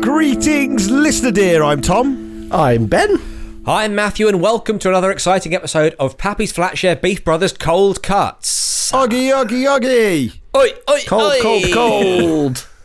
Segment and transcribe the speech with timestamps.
[0.00, 1.62] Greetings, listener dear.
[1.62, 2.48] I'm Tom.
[2.50, 3.20] I'm Ben.
[3.66, 8.90] I'm Matthew, and welcome to another exciting episode of Pappy's Flatshare Beef Brothers Cold Cuts.
[8.92, 10.40] Oggy, oggy, oggy.
[10.56, 11.40] Oi, oi, Cold, oi.
[11.42, 12.66] cold, cold.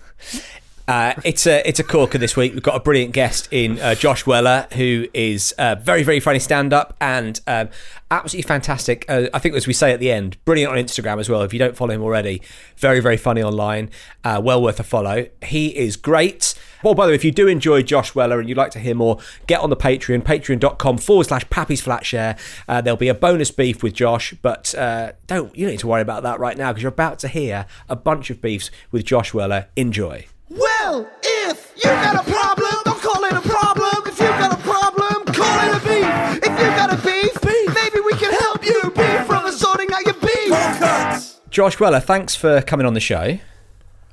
[0.88, 2.54] Uh, it's a it's a corker this week.
[2.54, 6.40] We've got a brilliant guest in uh, Josh Weller, who is uh, very very funny
[6.40, 7.70] stand up and um,
[8.12, 9.06] absolutely fantastic.
[9.08, 11.42] Uh, I think as we say at the end, brilliant on Instagram as well.
[11.42, 12.42] If you don't follow him already,
[12.76, 13.92] very very funny online.
[14.26, 15.28] Uh, well worth a follow.
[15.42, 16.54] He is great.
[16.84, 18.94] Well, by the way, if you do enjoy Josh Weller and you'd like to hear
[18.94, 22.38] more, get on the Patreon, patreon.com forward slash Pappy's Flatshare.
[22.68, 26.02] Uh, there'll be a bonus beef with Josh, but don't you don't need to worry
[26.02, 29.34] about that right now because you're about to hear a bunch of beefs with Josh
[29.34, 29.68] Weller.
[29.78, 30.26] Enjoy.
[30.50, 34.04] Well, if you got a problem, don't call it a problem.
[34.06, 36.44] If you got a problem, call it a beef.
[36.44, 40.06] If you got a beef, maybe we can help you beef from the sorting out
[40.06, 41.40] your beef.
[41.50, 43.40] Josh Weller, thanks for coming on the show.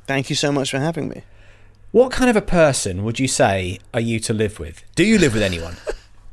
[0.07, 1.23] Thank you so much for having me.
[1.93, 4.85] What kind of a person would you say are you to live with?
[4.95, 5.77] Do you live with anyone?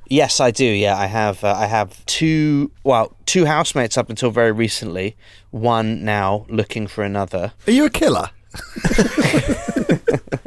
[0.10, 0.64] Yes, I do.
[0.64, 1.44] Yeah, I have.
[1.44, 2.72] Uh, I have two.
[2.86, 5.18] Well, two housemates up until very recently.
[5.52, 7.52] One now looking for another.
[7.68, 8.30] Are you a killer?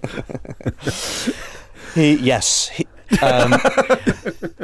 [1.94, 2.68] He yes.
[2.68, 2.86] He,
[3.20, 3.50] um,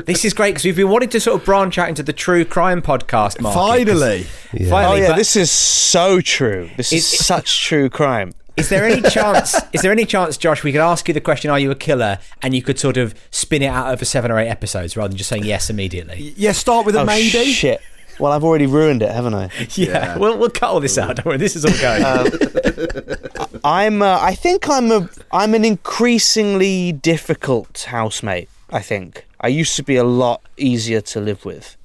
[0.05, 2.45] this is great because we've been wanting to sort of branch out into the true
[2.45, 3.59] crime podcast market.
[3.59, 4.23] Finally.
[4.71, 6.71] Finally, oh yeah, this is so true.
[6.77, 8.33] This is Is- such true crime.
[8.57, 9.57] is there any chance?
[9.73, 12.21] Is there any chance, Josh, we could ask you the question, "Are you a killer?"
[12.43, 15.19] and you could sort of spin it out over seven or eight episodes rather than
[15.19, 16.33] just saying yes immediately.
[16.37, 17.47] Yeah, start with a Oh maybe.
[17.47, 17.81] shit.
[18.19, 19.51] Well, I've already ruined it, haven't I?
[19.75, 21.17] Yeah, We'll, we'll cut all this out.
[21.17, 23.61] Don't worry, this is all going.
[23.65, 24.03] I'm.
[24.03, 25.09] Uh, I think I'm a.
[25.33, 28.49] I'm an increasingly difficult housemate.
[28.71, 31.77] I think I used to be a lot easier to live with.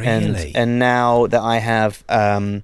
[0.00, 0.52] and really?
[0.54, 2.62] and now that I have um,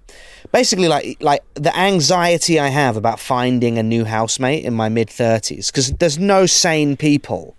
[0.52, 5.10] basically like like the anxiety I have about finding a new housemate in my mid
[5.10, 7.56] thirties because there's no sane people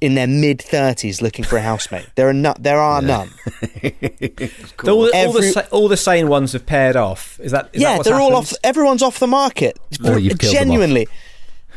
[0.00, 2.06] in their mid thirties looking for a housemate.
[2.14, 2.62] There are not.
[2.62, 3.30] There are none.
[3.62, 7.38] all, the, all, the, Every- sa- all the sane ones have paired off.
[7.40, 7.70] Is that?
[7.72, 8.52] Is that yeah, what's they're all off.
[8.62, 9.78] Everyone's off the market.
[10.04, 10.66] Or you've killed them off.
[10.66, 11.08] Genuinely,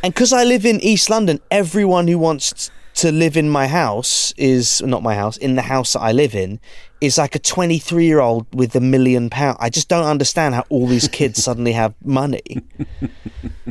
[0.03, 4.33] and because I live in East London, everyone who wants to live in my house
[4.37, 5.37] is not my house.
[5.37, 6.59] In the house that I live in,
[7.01, 9.57] is like a 23 year old with a million pound.
[9.59, 12.61] I just don't understand how all these kids suddenly have money.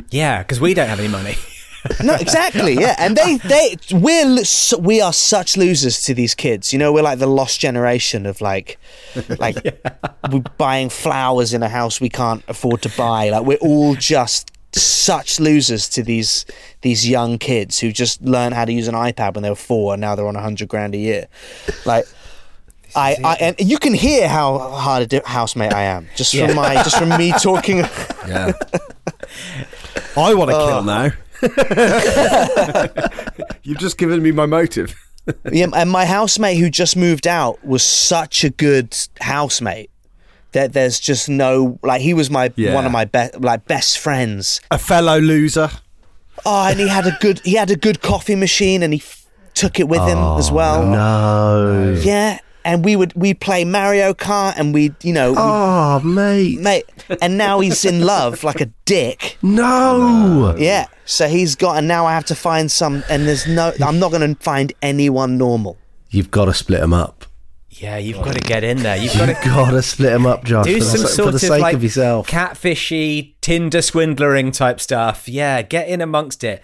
[0.09, 1.35] Yeah, because we don't have any money.
[2.03, 2.73] No, exactly.
[2.75, 4.37] Yeah, and they they we're
[4.79, 6.71] we are such losers to these kids.
[6.71, 8.77] You know, we're like the lost generation of like
[9.39, 9.57] like
[10.31, 13.29] we're buying flowers in a house we can't afford to buy.
[13.29, 16.45] Like we're all just such losers to these
[16.81, 19.93] these young kids who just learned how to use an iPad when they were four
[19.95, 21.27] and now they're on a hundred grand a year.
[21.85, 22.05] Like.
[22.93, 26.53] I, I and you can hear how hard a di- housemate I am just from
[26.57, 27.77] my just from me talking.
[28.27, 28.51] Yeah.
[30.17, 30.67] I want to Oh.
[30.67, 31.11] kill now.
[33.63, 34.93] You've just given me my motive.
[35.51, 39.91] Yeah, and my housemate who just moved out was such a good housemate
[40.53, 42.73] that there's just no like he was my Yeah.
[42.73, 44.61] one of my best like best friends.
[44.71, 45.69] A fellow loser.
[46.43, 49.27] Oh, and he had a good he had a good coffee machine and he f-
[49.53, 50.87] took it with him as oh, well.
[50.87, 51.93] No.
[52.01, 56.01] Yeah, and we would we play Mario Kart and we you know we- Oh, ah,
[56.03, 56.59] mate.
[56.59, 56.85] mate,
[57.21, 59.37] and now he's in love like a dick.
[59.41, 60.55] No.
[60.57, 63.99] Yeah, so he's got and now I have to find some and there's no I'm
[63.99, 65.77] not going to find anyone normal.
[66.09, 67.25] You've got to split them up.
[67.69, 68.97] Yeah, you've got to get in there.
[68.97, 70.65] You've got to You've got to split them up, Josh.
[70.65, 72.27] do for the, some sa- sort for the of sake like of yourself.
[72.27, 75.27] catfishy Tinder swindlering type stuff.
[75.29, 76.61] Yeah, get in amongst it.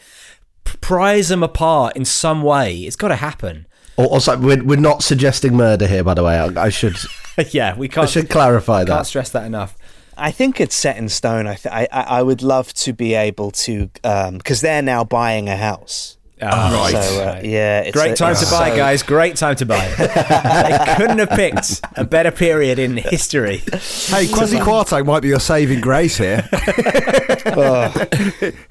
[0.65, 2.79] P- Prize them apart in some way.
[2.79, 3.66] It's got to happen.
[3.97, 6.37] Al- Also, we're, we're not suggesting murder here, by the way.
[6.37, 6.95] I, I should
[7.51, 8.07] yeah, we can't.
[8.07, 9.05] I should clarify can't that.
[9.07, 9.77] stress that enough.
[10.19, 11.45] I think it's set in stone.
[11.45, 15.47] I th- I, I I would love to be able to because they're now buying
[15.47, 16.17] a house.
[16.41, 16.91] right.
[16.91, 19.03] So uh, yeah, it's Great a- time to buy, so- guys.
[19.03, 19.87] Great time to buy.
[19.97, 23.57] they couldn't have picked a better period in history.
[23.57, 26.47] Hey, Kwasi Kwarteng might be your saving grace here.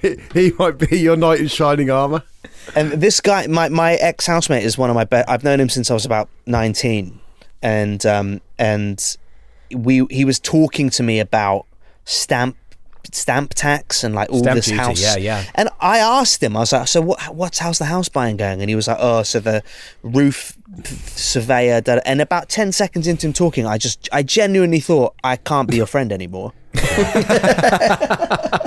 [0.00, 2.22] he, he might be your knight in shining armour.
[2.74, 5.28] And this guy, my my ex housemate, is one of my best.
[5.28, 7.20] I've known him since I was about nineteen,
[7.62, 9.16] and um and
[9.74, 11.66] we he was talking to me about
[12.04, 12.56] stamp
[13.12, 15.00] stamp tax and like all Stamp this duty, house.
[15.00, 15.44] yeah, yeah.
[15.54, 17.20] And I asked him, I was like, so what?
[17.34, 18.60] What's how's the house buying going?
[18.60, 19.62] And he was like, oh, so the
[20.02, 20.56] roof
[21.14, 21.80] surveyor.
[21.82, 25.68] da- And about ten seconds into him talking, I just I genuinely thought I can't
[25.68, 26.52] be your friend anymore.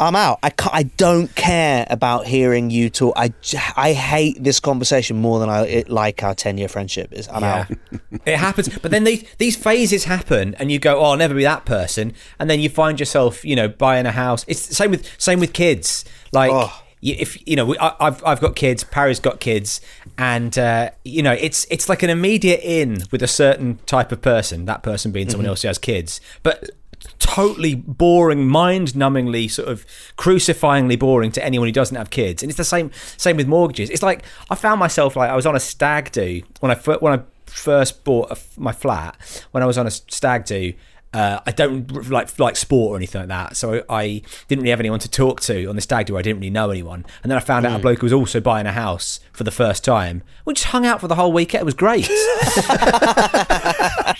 [0.00, 0.38] I'm out.
[0.42, 3.12] I can't, I don't care about hearing you talk.
[3.16, 3.32] I,
[3.76, 7.28] I hate this conversation more than I it, like our ten year friendship is.
[7.28, 7.70] I'm out.
[8.24, 8.70] it happens.
[8.78, 12.14] But then these these phases happen, and you go, "Oh, I'll never be that person,"
[12.38, 14.44] and then you find yourself, you know, buying a house.
[14.48, 16.04] It's the same with same with kids.
[16.32, 16.82] Like, Oh.
[17.02, 18.82] if you know, I, I've I've got kids.
[18.84, 19.82] Parry's got kids,
[20.16, 24.22] and uh, you know, it's it's like an immediate in with a certain type of
[24.22, 24.64] person.
[24.64, 26.70] That person being someone else who has kids, but.
[27.18, 29.86] Totally boring, mind-numbingly, sort of
[30.16, 33.88] crucifyingly boring to anyone who doesn't have kids, and it's the same same with mortgages.
[33.88, 37.18] It's like I found myself like I was on a stag do when I when
[37.18, 39.16] I first bought a my flat
[39.52, 40.74] when I was on a stag do.
[41.12, 44.78] Uh, I don't like like sport or anything like that, so I didn't really have
[44.78, 46.16] anyone to talk to on the stag do.
[46.16, 47.82] I didn't really know anyone, and then I found out a Hmm.
[47.82, 50.22] bloke was also buying a house for the first time.
[50.44, 51.62] We just hung out for the whole weekend.
[51.62, 52.06] It was great.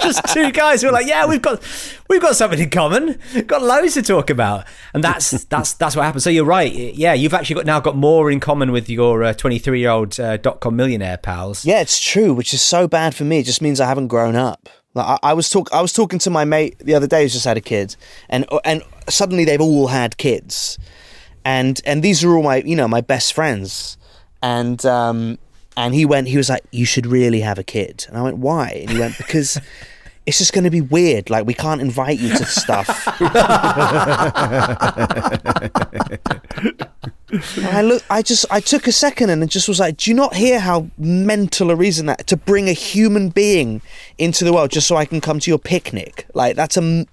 [0.03, 1.61] just two guys who were like, "Yeah, we've got
[2.09, 3.19] we've got something in common.
[3.47, 4.65] Got loads to talk about."
[4.95, 6.23] And that's that's that's what happened.
[6.23, 6.73] So you're right.
[6.73, 10.37] Yeah, you've actually got now got more in common with your 23 year old uh,
[10.39, 11.65] dot com millionaire pals.
[11.65, 13.41] Yeah, it's true, which is so bad for me.
[13.41, 14.69] It just means I haven't grown up.
[14.95, 17.33] Like I, I was talk, I was talking to my mate the other day who's
[17.33, 17.97] just had a kid,
[18.29, 20.79] and and suddenly they've all had kids,
[21.45, 23.97] and and these are all my you know my best friends,
[24.43, 25.39] and um
[25.77, 28.39] and he went he was like you should really have a kid, and I went
[28.39, 29.61] why, and he went because.
[30.27, 31.31] It's just going to be weird.
[31.31, 32.89] Like we can't invite you to stuff.
[37.59, 38.03] I look.
[38.11, 38.45] I just.
[38.51, 41.75] I took a second and just was like, do you not hear how mental a
[41.75, 43.81] reason that to bring a human being
[44.21, 46.27] into the world just so I can come to your picnic?
[46.35, 47.07] Like that's a.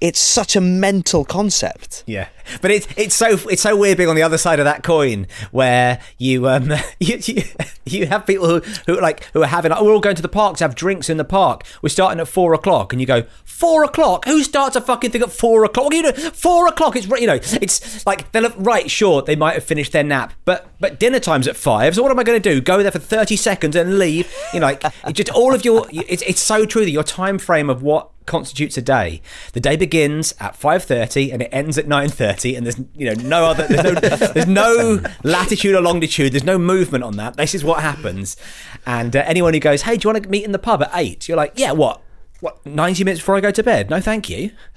[0.00, 2.02] It's such a mental concept.
[2.06, 2.28] Yeah,
[2.60, 5.26] but it's it's so it's so weird being on the other side of that coin
[5.50, 7.42] where you um you you,
[7.84, 10.28] you have people who who like who are having oh, we're all going to the
[10.28, 11.64] park to have drinks in the park.
[11.82, 14.24] We're starting at four o'clock, and you go four o'clock.
[14.24, 15.92] Who starts a fucking thing at four o'clock?
[15.92, 16.14] You doing?
[16.32, 16.96] Four o'clock.
[16.96, 18.90] It's you know it's like they're right.
[18.90, 21.94] Sure, they might have finished their nap, but but dinner time's at five.
[21.94, 22.60] So what am I going to do?
[22.60, 24.32] Go there for thirty seconds and leave?
[24.52, 24.82] You know, like
[25.12, 28.76] just all of your it's it's so true that your time frame of what constitutes
[28.76, 29.22] a day.
[29.52, 33.46] The day begins at 5:30 and it ends at 9:30 and there's you know no
[33.46, 33.94] other there's no
[34.32, 37.36] there's no latitude or longitude, there's no movement on that.
[37.36, 38.36] This is what happens.
[38.84, 40.90] And uh, anyone who goes, "Hey, do you want to meet in the pub at
[40.92, 42.02] 8?" You're like, "Yeah, what?
[42.40, 43.88] What 90 minutes before I go to bed?
[43.90, 44.50] No, thank you."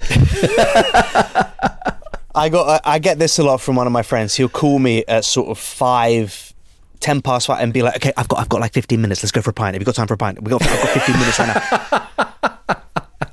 [2.32, 4.36] I got I get this a lot from one of my friends.
[4.36, 6.49] He'll call me at sort of 5
[7.00, 9.22] ten past five and be like, okay, I've got I've got like fifteen minutes.
[9.22, 9.74] Let's go for a pint.
[9.74, 10.42] Have you got time for a pint?
[10.42, 12.30] We got I've got fifteen minutes right now.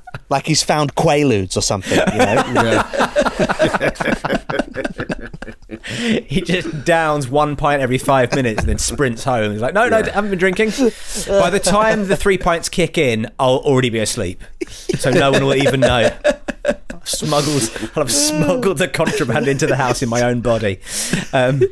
[0.30, 2.44] like he's found quaaludes or something, you know.
[2.58, 3.94] Yeah.
[6.26, 9.52] he just downs one pint every five minutes and then sprints home.
[9.52, 10.06] He's like, "No, no, yeah.
[10.06, 10.70] I haven't been drinking."
[11.28, 15.44] By the time the three pints kick in, I'll already be asleep, so no one
[15.44, 16.10] will even know.
[17.04, 20.80] Smuggles, I've smuggled the contraband into the house in my own body.
[21.32, 21.62] Um,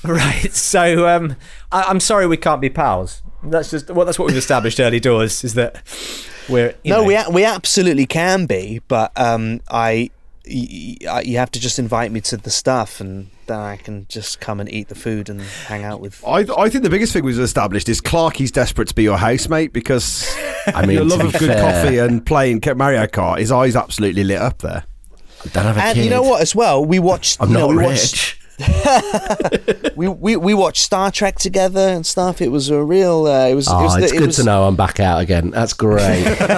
[0.04, 0.52] right.
[0.52, 1.36] So um,
[1.72, 3.22] I, I'm sorry we can't be pals.
[3.42, 5.82] That's just well, that's what we've established early doors is that
[6.48, 10.10] we're you no, know, we a- we absolutely can be, but um, I
[10.46, 14.06] y- y- you have to just invite me to the stuff, and then I can
[14.08, 16.22] just come and eat the food and hang out with.
[16.26, 19.72] I, I think the biggest thing we've established is Clarky's desperate to be your housemate
[19.72, 20.26] because
[20.66, 24.24] I mean, your love of good fair- coffee and playing Mario Kart, his eyes absolutely
[24.24, 24.84] lit up there.
[25.52, 26.04] Don't have a And kid.
[26.04, 26.42] you know what?
[26.42, 27.40] As well, we watched.
[27.40, 28.37] I'm you know, not we watched, rich.
[29.96, 32.40] we, we we watched Star Trek together and stuff.
[32.42, 33.26] It was a real.
[33.26, 33.68] Uh, it was.
[33.68, 35.50] it Oh, was the- it's it good was- to know I'm back out again.
[35.50, 36.24] That's great.
[36.24, 36.36] Beef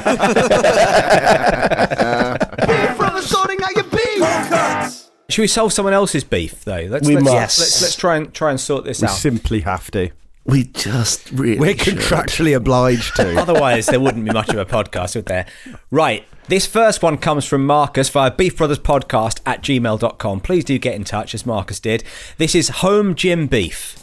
[2.97, 5.11] from the sorting out your beef.
[5.29, 6.87] Should we solve someone else's beef though?
[6.89, 7.59] Let's We let's, must.
[7.61, 9.09] let's let's try and try and sort this out.
[9.09, 9.17] We out.
[9.19, 10.11] simply have to.
[10.45, 11.59] we just really.
[11.61, 11.99] We're should.
[11.99, 13.39] contractually obliged to.
[13.41, 15.47] Otherwise, there wouldn't be much of a podcast, would there?
[15.91, 16.25] Right.
[16.51, 20.41] This first one comes from Marcus via beefbrotherspodcast at gmail.com.
[20.41, 22.03] Please do get in touch, as Marcus did.
[22.39, 24.03] This is Home Gym Beef.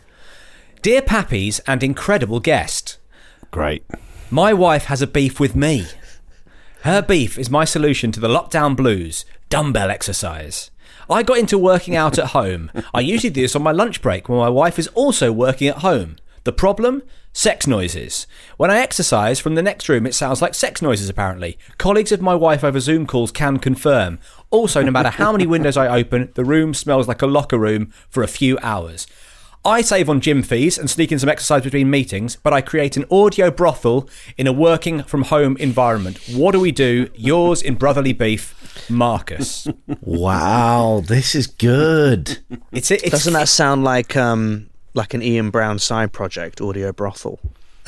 [0.82, 3.00] Dear Pappies and incredible guest,
[3.52, 3.84] Great.
[4.32, 5.88] my wife has a beef with me.
[6.84, 10.72] Her beef is my solution to the lockdown blues dumbbell exercise.
[11.10, 12.72] I got into working out at home.
[12.94, 15.80] I usually do this on my lunch break when my wife is also working at
[15.80, 16.16] home.
[16.46, 17.04] The problem?
[17.38, 18.26] Sex noises.
[18.58, 21.60] When I exercise from the next room, it sounds like sex noises, apparently.
[21.78, 24.18] Colleagues of my wife over Zoom calls can confirm.
[24.50, 27.94] Also, no matter how many windows I open, the room smells like a locker room
[28.10, 29.06] for a few hours.
[29.64, 32.98] I save on gym fees and sneak in some exercise between meetings, but I create
[32.98, 36.18] an audio brothel in a working from home environment.
[36.34, 37.08] What do we do?
[37.14, 39.68] Yours in brotherly beef, Marcus.
[40.02, 42.40] Wow, this is good.
[42.72, 47.40] It's it's Doesn't that sound like um like an Ian Brown side project, audio brothel?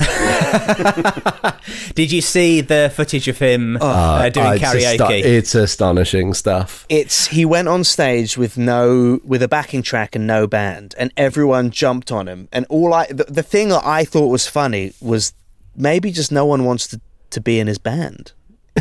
[1.94, 5.00] Did you see the footage of him uh, doing Oh, it's karaoke?
[5.00, 6.86] asti- it's astonishing stuff.
[6.88, 11.12] It's he went on stage with no with a backing track and no band, and
[11.16, 12.48] everyone jumped on him.
[12.52, 15.34] And all I the, the thing that I thought was funny was
[15.76, 17.00] maybe just no one wants to
[17.30, 18.32] to be in his band.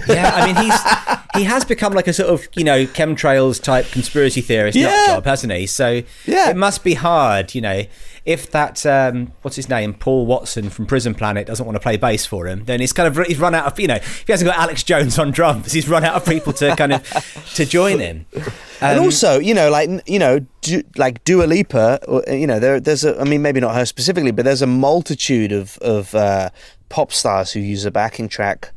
[0.08, 0.80] yeah, I mean he's
[1.42, 5.06] he has become like a sort of you know chemtrails type conspiracy theorist nut Yeah.
[5.16, 5.66] job, hasn't he?
[5.68, 6.50] So Yeah.
[6.52, 7.84] it must be hard, you know,
[8.30, 11.98] if that um, what's his name, Paul Watson from Prison Planet doesn't want to play
[11.98, 14.32] bass for him, then he's kind of he's run out of you know if he
[14.32, 17.02] hasn't got Alex Jones on drums, he's run out of people to kind of
[17.56, 18.28] to join him.
[18.82, 22.80] and Um, also, you know, like you know, du, like Dua Lipa, you know, there,
[22.80, 23.20] there's a.
[23.20, 26.52] I mean, maybe not her specifically, but there's a multitude of of uh,
[26.90, 28.72] pop stars who use a backing track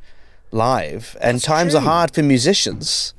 [0.50, 3.12] live, and times are hard for musicians.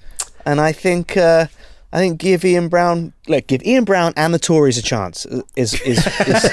[0.45, 1.45] And I think, uh,
[1.93, 5.27] I think give Ian Brown, look, give Ian Brown and the Tories a chance.
[5.55, 6.50] Is is, is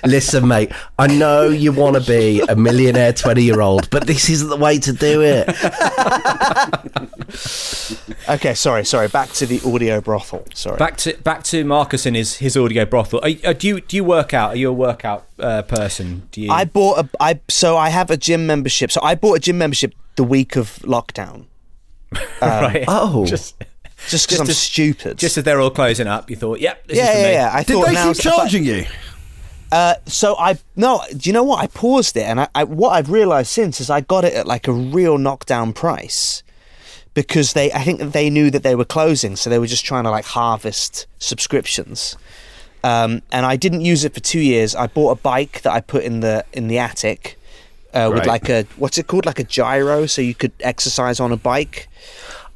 [0.04, 4.30] Listen, mate, I know you want to be a millionaire 20 year old, but this
[4.30, 5.48] isn't the way to do it.
[8.28, 8.54] okay?
[8.54, 9.08] Sorry, sorry.
[9.08, 10.46] Back to the audio brothel.
[10.54, 10.76] Sorry.
[10.76, 13.18] Back to back to Marcus and his his audio brothel.
[13.24, 14.50] Are, uh, do you do you work out?
[14.50, 16.28] Are you a workout uh, person?
[16.30, 16.52] Do you?
[16.52, 18.92] I bought a I so I have a gym membership.
[18.92, 21.46] So I bought a gym membership the week of lockdown.
[22.40, 22.84] right.
[22.86, 23.26] Oh.
[23.26, 23.56] just
[24.08, 25.18] Just because I'm to- stupid.
[25.18, 27.32] just as they're all closing up, you thought, yep, this yeah, is for yeah, me.
[27.32, 27.50] yeah.
[27.52, 28.84] I Did thought they now keep charging you?
[29.72, 31.02] Uh, so I no.
[31.16, 31.62] Do you know what?
[31.62, 34.46] I paused it, and I, I what I've realised since is I got it at
[34.46, 36.42] like a real knockdown price
[37.14, 37.72] because they.
[37.72, 40.10] I think that they knew that they were closing, so they were just trying to
[40.10, 42.16] like harvest subscriptions.
[42.84, 44.76] Um, and I didn't use it for two years.
[44.76, 47.36] I bought a bike that I put in the in the attic
[47.92, 48.28] uh, with Right.
[48.28, 51.88] like a what's it called, like a gyro, so you could exercise on a bike.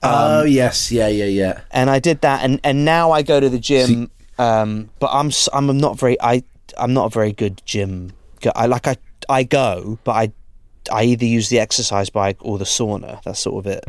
[0.03, 0.91] Oh, yes.
[0.91, 1.61] Yeah, yeah, yeah.
[1.71, 4.11] and I did that, and, and now I go to the gym.
[4.39, 6.43] um, but I'm I'm not very I
[6.79, 8.13] I'm not a very good gym.
[8.55, 8.97] I like I
[9.29, 10.33] I go, but I
[10.91, 13.23] I either use the exercise bike or the sauna.
[13.23, 13.85] That's sort of it.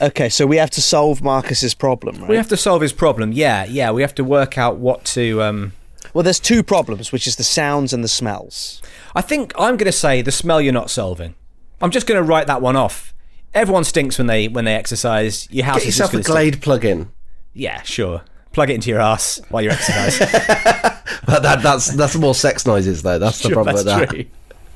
[0.00, 2.28] okay, so we have to solve Marcus's problem, right?
[2.28, 3.32] We have to solve his problem.
[3.32, 3.90] Yeah, yeah.
[3.90, 5.42] We have to work out what to.
[5.42, 5.72] Um,
[6.14, 8.82] well, there's two problems, which is the sounds and the smells.
[9.14, 11.34] I think I'm going to say the smell you're not solving.
[11.80, 13.14] I'm just going to write that one off.
[13.54, 15.48] Everyone stinks when they when they exercise.
[15.50, 17.10] Your house Get is yourself just a gonna Glade plug-in.
[17.52, 18.22] Yeah, sure.
[18.52, 20.18] Plug it into your ass while you exercise.
[21.26, 23.18] But that, that's that's more sex noises, though.
[23.18, 24.08] That's the problem that's with that.
[24.10, 24.24] true.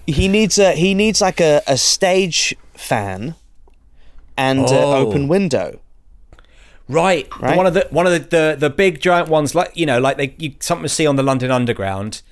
[0.07, 3.35] He needs a he needs like a, a stage fan
[4.37, 5.07] and uh, Oh.
[5.07, 5.81] open window.
[6.89, 7.27] Right.
[7.41, 7.57] Right?
[7.57, 10.17] One of the one of the, the the big giant ones, like you know, like
[10.17, 12.23] they you something to see on the London Underground.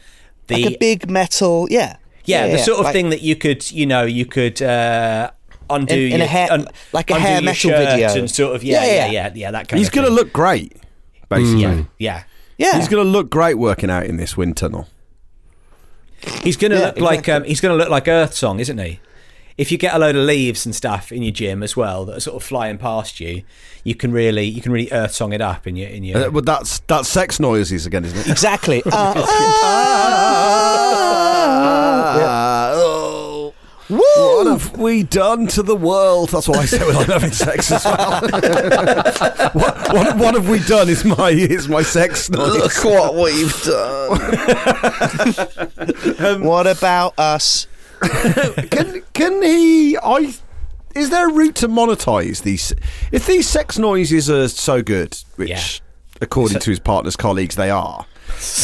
[0.49, 1.96] The Like a big metal, yeah.
[2.25, 5.30] yeah, the sort of like- thing that you could you know you could uh,
[5.75, 8.14] undo In- in a hair- un- like a hair your metal shirt video.
[8.14, 9.11] and sort of yeah Yeah, yeah yeah.
[9.12, 10.17] yeah yeah, that kind He's of going to thing.
[10.17, 10.76] look great,
[11.29, 11.61] basically.
[11.62, 12.23] yeah yeah.
[12.59, 12.76] Yeah.
[12.79, 14.87] He's going to look great working out in this wind tunnel.
[16.45, 18.79] He's going to Yeah, look like um, he's going to look like Earth Song, isn't
[18.79, 19.00] he?
[19.59, 22.17] If you get a load of leaves and stuff in your gym as well that
[22.17, 23.43] are sort of flying past you,
[23.85, 26.26] you can really you can really Earth Song it up in your in your.
[26.26, 28.29] Uh, but that's that's sex noises again, isn't it?
[28.29, 28.83] Exactly.
[32.12, 33.31] Uh, oh.
[33.92, 36.30] What have we done to the world?
[36.30, 38.20] That's what I say when I'm having sex as well.
[39.52, 40.88] what, what, what have we done?
[40.88, 42.54] Is my is my sex noise?
[42.54, 44.18] Look what we've done.
[46.22, 47.66] Um, what about us?
[48.70, 49.96] can can he?
[49.99, 50.32] I
[50.94, 52.72] is there a route to monetize these?
[53.11, 55.62] If these sex noises are so good, which Yeah.
[56.20, 58.06] according to his partner's colleagues they are,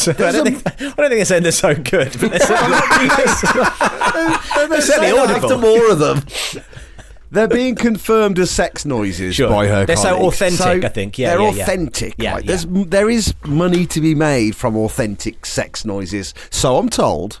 [0.07, 2.77] I don't think I don't think they're saying they're so good, but they're certainly,
[4.69, 6.63] they're certainly After more of them.
[7.31, 9.49] they're being confirmed as sex noises Sure.
[9.49, 9.85] by her.
[9.85, 10.41] They're so colleagues.
[10.41, 11.17] authentic, I think.
[11.17, 11.63] Yeah, they're yeah, yeah.
[11.63, 12.15] authentic.
[12.17, 12.47] Yeah, like, yeah.
[12.47, 16.33] There's there is money to be made from authentic sex noises.
[16.49, 17.39] So I'm told,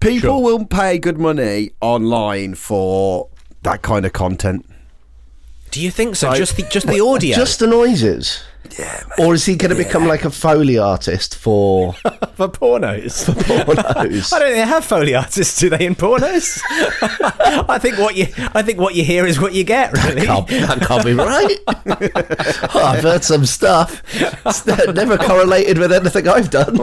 [0.00, 0.42] people Sure.
[0.42, 3.28] will pay good money online for
[3.62, 4.66] that kind of content.
[5.70, 6.28] Do you think so?
[6.28, 6.38] Right.
[6.38, 8.42] Just the just the audio Just the noises?
[8.78, 9.02] Yeah.
[9.18, 11.92] Or is he going to become like a Foley artist for
[12.34, 13.24] for pornos.
[13.24, 14.32] For pornos?
[14.32, 16.60] I don't think they have foley artists, do they, in pornos?
[17.68, 20.26] I think what you I think what you hear is what you get, really.
[20.26, 21.56] Can't- that can't be right.
[22.74, 24.02] Oh, I've heard some stuff.
[24.14, 26.76] It's never correlated with anything I've done.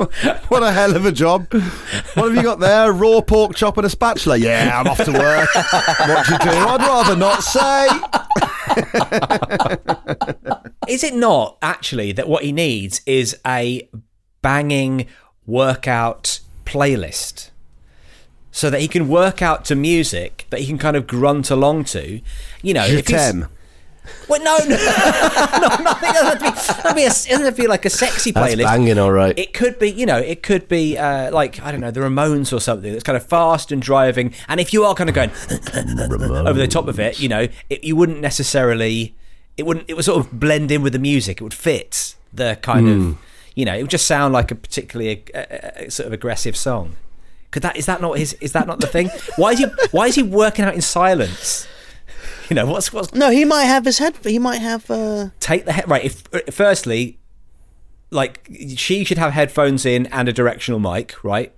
[0.47, 1.51] What a hell of a job!
[1.51, 2.93] What have you got there?
[2.93, 4.37] Raw pork chop and a spatula.
[4.37, 5.49] Yeah, I'm off to work.
[5.53, 6.49] what you do?
[6.49, 7.87] I'd rather not say.
[10.87, 13.87] Is it not actually that what he needs is a
[14.41, 15.07] banging
[15.45, 17.49] workout playlist?
[18.53, 21.85] So that he can work out to music that he can kind of grunt along
[21.85, 22.19] to.
[22.61, 23.45] You know, if he's-.
[24.27, 26.09] Well, no, no, no, nothing.
[26.09, 27.61] It doesn't have to be, it doesn't have to be a, it doesn't have to
[27.61, 28.57] be like a sexy playlist.
[28.57, 29.37] That's banging, all right.
[29.37, 32.51] It could be, you know, it could be uh, like I don't know, the Ramones
[32.51, 34.33] or something that's kind of fast and driving.
[34.47, 35.29] And if you are kind of going
[36.47, 39.15] over the top of it, you know, it, you wouldn't necessarily,
[39.61, 41.39] it wouldn't, it would sort of blend in with the music.
[41.39, 43.17] It would fit the kind of,
[43.53, 46.95] you know, it would just sound like a particularly uh, uh, sort of aggressive song.
[47.51, 48.33] Could that is that not his?
[48.41, 49.11] Is that not the thing?
[49.35, 49.65] Why is he?
[49.91, 51.67] Why is he working out in silence?
[52.49, 54.17] You know, what's what's No, he might have his head.
[54.23, 54.89] He might have.
[54.89, 57.19] Uh, take the head right if firstly
[58.09, 61.53] like she should have headphones in and a directional mic right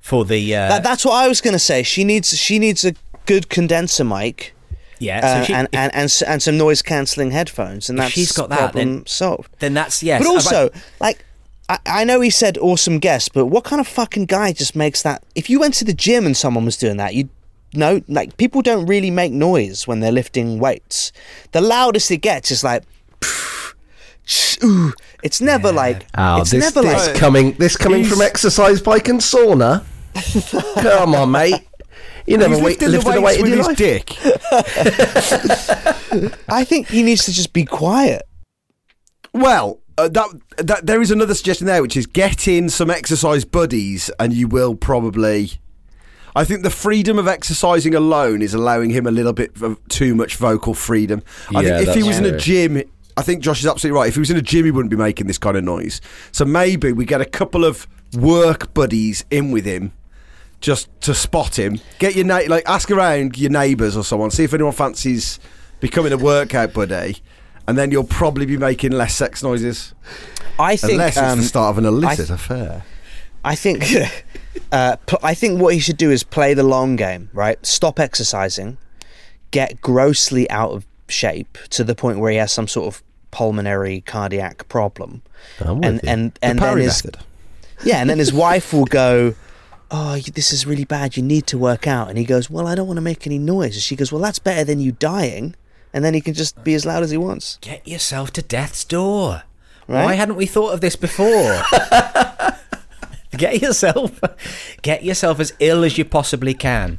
[0.00, 1.82] for the uh that, that's what I was going to say.
[1.82, 2.36] She needs.
[2.36, 2.94] She needs a
[3.26, 4.54] good condenser mic.
[4.98, 8.12] Yeah Uh, so she, and, if- and and and some noise cancelling headphones, and that's
[8.12, 9.50] she's got that, problem then- solved.
[9.60, 11.24] then that's yes But I've- also, like,
[11.68, 15.02] I, I know he said awesome guest, but what kind of fucking guy just makes
[15.02, 15.22] that?
[15.34, 17.28] If you went to the gym and someone was doing that, you'd
[17.74, 21.12] know, like, people don't really make noise when they're lifting weights.
[21.52, 22.84] The loudest it gets is like,
[24.64, 24.92] ooh.
[25.22, 29.08] It's never like, Oh, it's this, never this like, coming this coming from exercise bike
[29.08, 29.84] and sauna.
[30.82, 31.66] Come on, mate.
[32.28, 33.76] You never He's wait, lifting the lifted a weight in with your his life.
[33.76, 34.16] dick.
[36.48, 38.22] I think he needs to just be quiet.
[39.32, 43.44] Well, uh, that, that there is another suggestion there, which is get in some exercise
[43.44, 45.52] buddies, and you will probably.
[46.36, 50.14] I think the freedom of exercising alone is allowing him a little bit of too
[50.14, 51.22] much vocal freedom.
[51.54, 52.82] I Yeah, think if he that's was in a gym,
[53.16, 54.08] I think Josh is absolutely right.
[54.08, 56.00] If he was in a gym, he wouldn't be making this kind of noise.
[56.30, 59.92] So maybe we get a couple of work buddies in with him.
[60.60, 64.42] Just to spot him, get your na- like ask around your neighbours or someone, see
[64.44, 65.38] if anyone fancies
[65.78, 67.18] becoming a workout buddy,
[67.68, 69.94] and then you'll probably be making less sex noises.
[70.58, 70.94] I think.
[70.94, 72.84] Unless it's um, the start of an illicit I- affair.
[73.44, 73.84] I think
[74.72, 77.64] uh, pl- I think what he should do is play the long game, right?
[77.64, 78.78] Stop exercising,
[79.52, 84.00] get grossly out of shape to the point where he has some sort of pulmonary
[84.00, 85.22] cardiac problem,
[85.60, 86.08] with and you.
[86.08, 87.02] and The and then his
[87.84, 89.36] yeah, and then his wife will go.
[89.90, 91.16] Oh, this is really bad.
[91.16, 92.08] You need to work out.
[92.08, 93.74] And he goes, Well, I don't want to make any noise.
[93.74, 95.54] And she goes, Well, that's better than you dying.
[95.94, 97.56] And then he can just be as loud as he wants.
[97.62, 99.44] get yourself to death's door
[99.90, 100.04] Right?
[100.04, 101.62] why hadn't we thought of this before
[103.36, 104.20] get yourself
[104.82, 106.98] get yourself as ill as you possibly can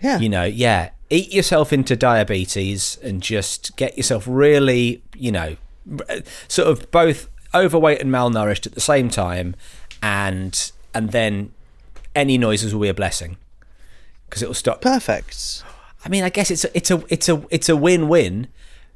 [0.00, 0.18] Yeah.
[0.18, 5.56] you know yeah eat yourself into diabetes and just get yourself really you know
[6.48, 9.54] sort of both overweight and malnourished at the same time
[10.02, 11.52] and and then
[12.14, 13.36] any noises will be a blessing
[14.28, 15.62] because it'll stop Perfect.
[16.04, 18.48] I mean, I guess it's a, it's a it's a it's a win-win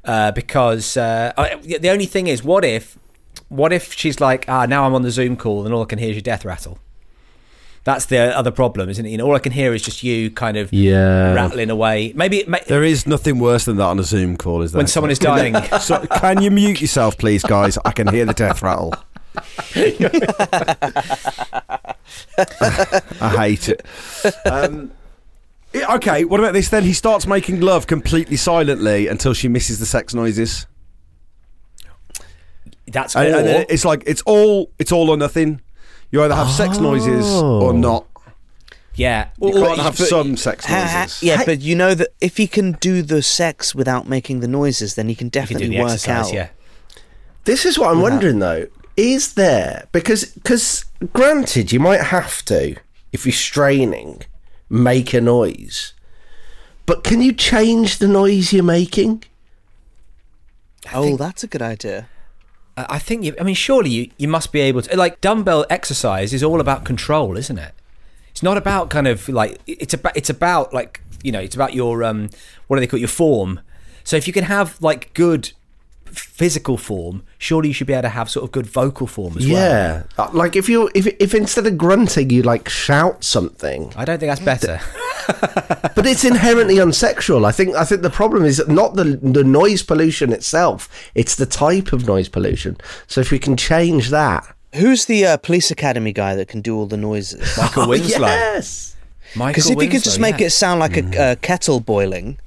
[0.05, 2.97] uh, because uh, I- the only thing is, what if
[3.49, 5.99] what if she's like, ah, now I'm on the Zoom call and all I can
[5.99, 6.79] hear is your death rattle.
[7.85, 9.09] That's the other problem, isn't it?
[9.09, 11.33] You know, all I can hear is just you kind of Yeah.
[11.33, 12.13] rattling away.
[12.15, 14.79] Maybe it, ma- There is nothing worse than that on a Zoom call, is there?
[14.79, 15.53] when someone is dying.
[15.81, 17.77] So, can you mute yourself, please, guys?
[17.83, 18.93] I can hear the death rattle.
[23.21, 23.85] I hate it.
[24.45, 24.91] Um,
[25.73, 26.83] yeah, okay, what about this then?
[26.83, 30.67] He starts making love completely silently until she misses the sex noises.
[32.87, 35.61] That's And, and then it's like it's all it's all or nothing.
[36.11, 38.05] You either have sex noises or not.
[38.93, 39.29] yeah.
[39.41, 41.23] You Or- can't have but- some sex Ha- ha- noises.
[41.23, 44.93] yeah, but you know that if he can do the sex without making the noises,
[44.95, 46.33] then he can definitely do the work exercise, out.
[46.33, 46.49] yeah.
[47.45, 48.67] This is what I'm wondering though.
[48.95, 52.75] Is there because because granted you might have to
[53.11, 54.23] if you're straining
[54.69, 55.93] make a noise,
[56.85, 59.23] but can you change the noise you're making?
[60.93, 62.07] Oh, that's a good idea.
[62.77, 63.35] I I think you.
[63.39, 64.97] I mean, surely you, you must be able to.
[64.97, 67.73] Like dumbbell exercise is all about control, isn't it?
[68.29, 71.73] It's not about kind of like it's about it's about like you know it's about
[71.73, 72.29] your um
[72.67, 73.59] what do they call it, your form.
[74.03, 75.53] So if you can have like good
[76.13, 79.47] physical form, surely you should be able to have sort of good vocal form as
[79.47, 79.55] well.
[79.55, 84.05] Yeah, Uh, like if you if if instead of grunting you like shout something, I
[84.05, 84.79] don't think that's better.
[85.95, 87.45] but it's inherently unsexual.
[87.45, 91.45] I think I think the problem is not the the noise pollution itself; it's the
[91.45, 92.77] type of noise pollution.
[93.07, 94.43] So if we can change that,
[94.75, 97.57] Who's the uh, police academy guy that can do all the noises?
[97.57, 98.25] Michael Winslow.
[98.27, 98.95] yes.
[99.35, 100.47] Michael Because if you could just make yeah.
[100.47, 102.39] it sound like a, a kettle boiling,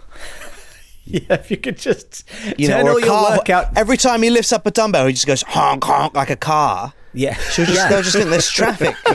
[1.29, 2.25] yeah, if you could just
[2.59, 3.37] you turn know, or all a your car.
[3.39, 3.77] workout.
[3.79, 6.93] Every time he lifts up a dumbbell, he just goes honk honk like a car.
[7.15, 7.89] yeah, She'll just, yeah.
[7.89, 8.95] they'll just think there's traffic.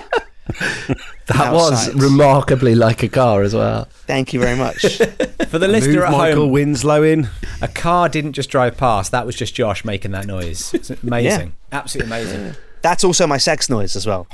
[1.27, 3.86] That was remarkably like a car as well.
[4.06, 4.82] Thank you very much.
[5.47, 7.30] For the listener Move at Michael home, Winslow in.
[7.62, 9.12] a car didn't just drive past.
[9.12, 10.73] That was just Josh making that noise.
[10.73, 11.54] It's amazing.
[11.71, 12.56] Absolutely amazing.
[12.82, 14.27] That's also my sex noise as well.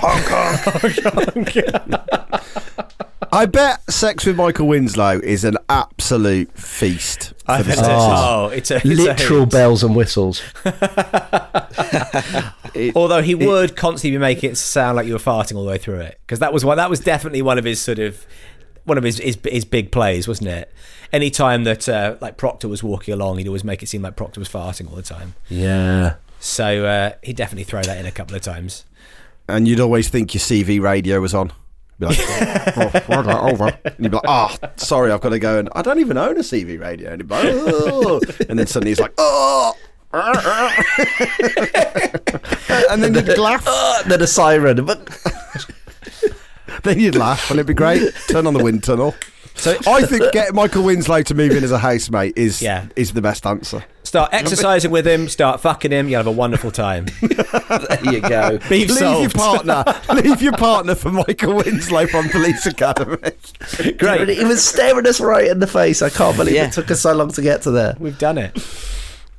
[3.32, 7.34] I bet sex with Michael Winslow is an absolute feast.
[7.44, 7.80] For I bet sex.
[7.80, 7.88] it is.
[7.90, 9.50] Oh, it's a it's Literal hoot.
[9.50, 10.42] bells and whistles.
[12.94, 15.78] Although he would constantly be making it sound like you were farting all the way
[15.78, 16.76] through it, because that was one.
[16.76, 18.24] That was definitely one of his sort of
[18.84, 20.72] one of his his, his big plays, wasn't it?
[21.12, 24.16] Any time that uh, like Proctor was walking along, he'd always make it seem like
[24.16, 25.34] Proctor was farting all the time.
[25.48, 26.16] Yeah.
[26.40, 28.84] So uh, he'd definitely throw that in a couple of times.
[29.48, 31.52] And you'd always think your CB radio was on.
[31.98, 33.78] Be like, oh, oh, right, over.
[33.84, 35.58] And you'd be like, oh, sorry, I've got to go.
[35.58, 37.12] And I don't even own a CB radio.
[37.12, 38.20] And, like, oh.
[38.48, 39.74] and then suddenly he's like, oh.
[42.90, 43.64] and then you'd laugh.
[43.66, 44.84] Uh, then a siren.
[44.84, 45.06] But
[46.82, 48.12] Then you'd laugh, and it'd be great.
[48.28, 49.14] Turn on the wind tunnel.
[49.54, 52.86] So I think getting Michael Winslow to move in as a housemate is Yeah.
[52.94, 53.84] is the best answer.
[54.08, 56.08] Start exercising with him, start fucking him.
[56.08, 57.06] You'll have a wonderful time.
[57.20, 58.58] there you go.
[58.68, 59.36] Beef Leave solved.
[59.36, 59.84] your partner.
[60.14, 63.16] leave your partner for Michael Winslow from Police Academy.
[63.98, 64.28] Great.
[64.28, 66.02] He was staring us right in the face.
[66.02, 66.66] I can't believe Yeah.
[66.66, 67.94] it took us so long to get to there.
[68.00, 68.54] We've done it.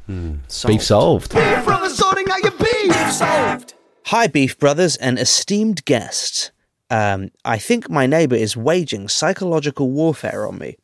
[0.07, 1.33] Beef solved.
[1.33, 3.11] Beef from sorting out your beef.
[3.11, 3.73] Solved.
[4.05, 6.51] Hi, Beef Brothers and esteemed guests.
[6.89, 10.77] Um, I think my neighbour is waging psychological warfare on me.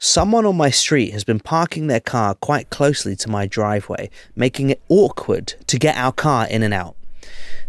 [0.00, 4.70] Someone on my street has been parking their car quite closely to my driveway, making
[4.70, 6.94] it awkward to get our car in and out.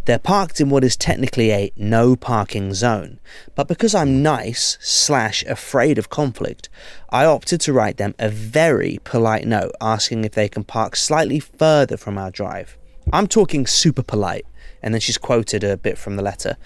[0.06, 3.20] They're parked in what is technically a no parking zone,
[3.56, 6.70] but because I'm nice slash afraid of conflict,
[7.10, 11.40] I opted to write them a very polite note asking if they can park slightly
[11.40, 12.78] further from our drive.
[13.12, 14.46] I'm talking super polite,
[14.84, 16.58] and then she's quoted a bit from the letter.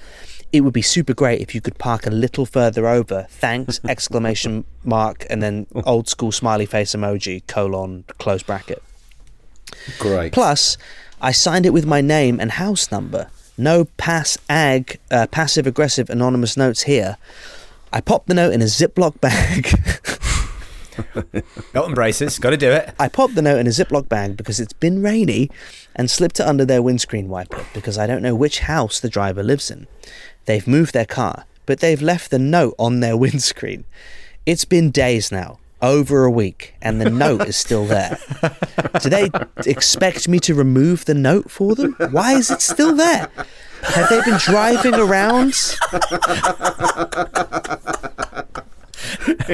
[0.54, 3.26] It would be super great if you could park a little further over.
[3.30, 3.82] Thanks!
[3.90, 8.84] Exclamation mark and then old school smiley face emoji colon close bracket.
[9.98, 10.32] Great.
[10.32, 10.78] Plus,
[11.20, 13.32] I signed it with my name and house number.
[13.58, 17.18] No pass ag, uh, passive aggressive anonymous notes here.
[17.92, 19.72] I popped the note in a Ziploc bag.
[21.74, 22.40] Belt and braces.
[22.40, 22.94] Got to do it.
[23.00, 25.50] I popped the note in a Ziploc bag because it's been rainy
[25.96, 29.44] and slipped it under their windscreen wiper because I don't know which house the driver
[29.44, 29.88] lives in.
[30.46, 33.86] They've moved their car, but they've left the note on their windscreen.
[34.46, 38.18] It's been days now, over a week, and the note is still there.
[39.02, 39.30] Do they
[39.66, 41.96] expect me to remove the note for them?
[42.12, 43.30] Why is it still there?
[43.84, 45.54] Have they been driving around?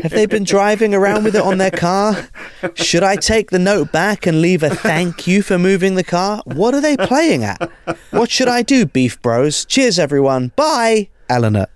[0.01, 2.27] Have they been driving around with it on their car?
[2.75, 6.41] Should I take the note back and leave a thank you for moving the car?
[6.45, 7.69] What are they playing at?
[8.11, 9.65] What should I do, Beef Bros?
[9.65, 10.51] Cheers, everyone.
[10.55, 11.67] Bye, Eleanor.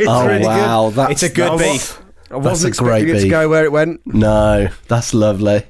[0.00, 2.02] oh really wow, that's It's a good That was- beef.
[2.28, 4.00] I That's wasn't a great expecting it to go where it went.
[4.04, 5.62] no, that's lovely.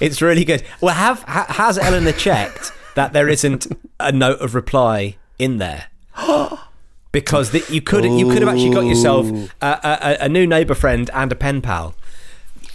[0.00, 0.62] It's really good.
[0.80, 3.66] Well, have ha, has Eleanor checked that there isn't
[4.00, 5.84] a note of reply in there?
[7.10, 9.26] Because the, you could you could have actually got yourself
[9.62, 9.66] a,
[10.20, 11.94] a, a new neighbour friend and a pen pal.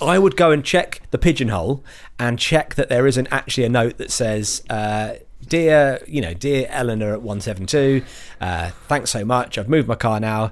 [0.01, 1.83] I would go and check the pigeonhole
[2.19, 5.15] and check that there isn't actually a note that says, uh,
[5.47, 8.03] "Dear, you know, dear Eleanor at one seven two,
[8.41, 9.57] uh, thanks so much.
[9.57, 10.51] I've moved my car now.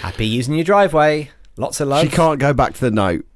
[0.00, 1.30] Happy using your driveway.
[1.56, 3.26] Lots of love." She can't go back to the note.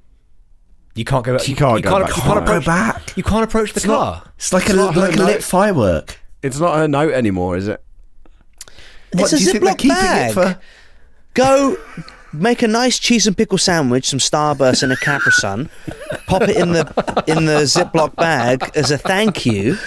[0.95, 1.37] You can't go.
[1.37, 2.15] She you- can't you go can't, back.
[2.15, 2.65] you Can't can't go approach.
[2.65, 3.17] back.
[3.17, 4.23] You can't approach the car.
[4.37, 5.43] It's like It's a not like a lit note.
[5.43, 6.19] firework.
[6.41, 7.83] It's not her note anymore, is it?
[9.13, 10.31] What it's a do you think they're Ziploc bag.
[10.31, 10.59] it for?
[11.33, 11.77] Go
[12.33, 15.69] make a nice cheese and pickle sandwich, some Starburst and a Capri Sun.
[16.27, 19.77] Pop it in the in the Ziploc bag as a thank you.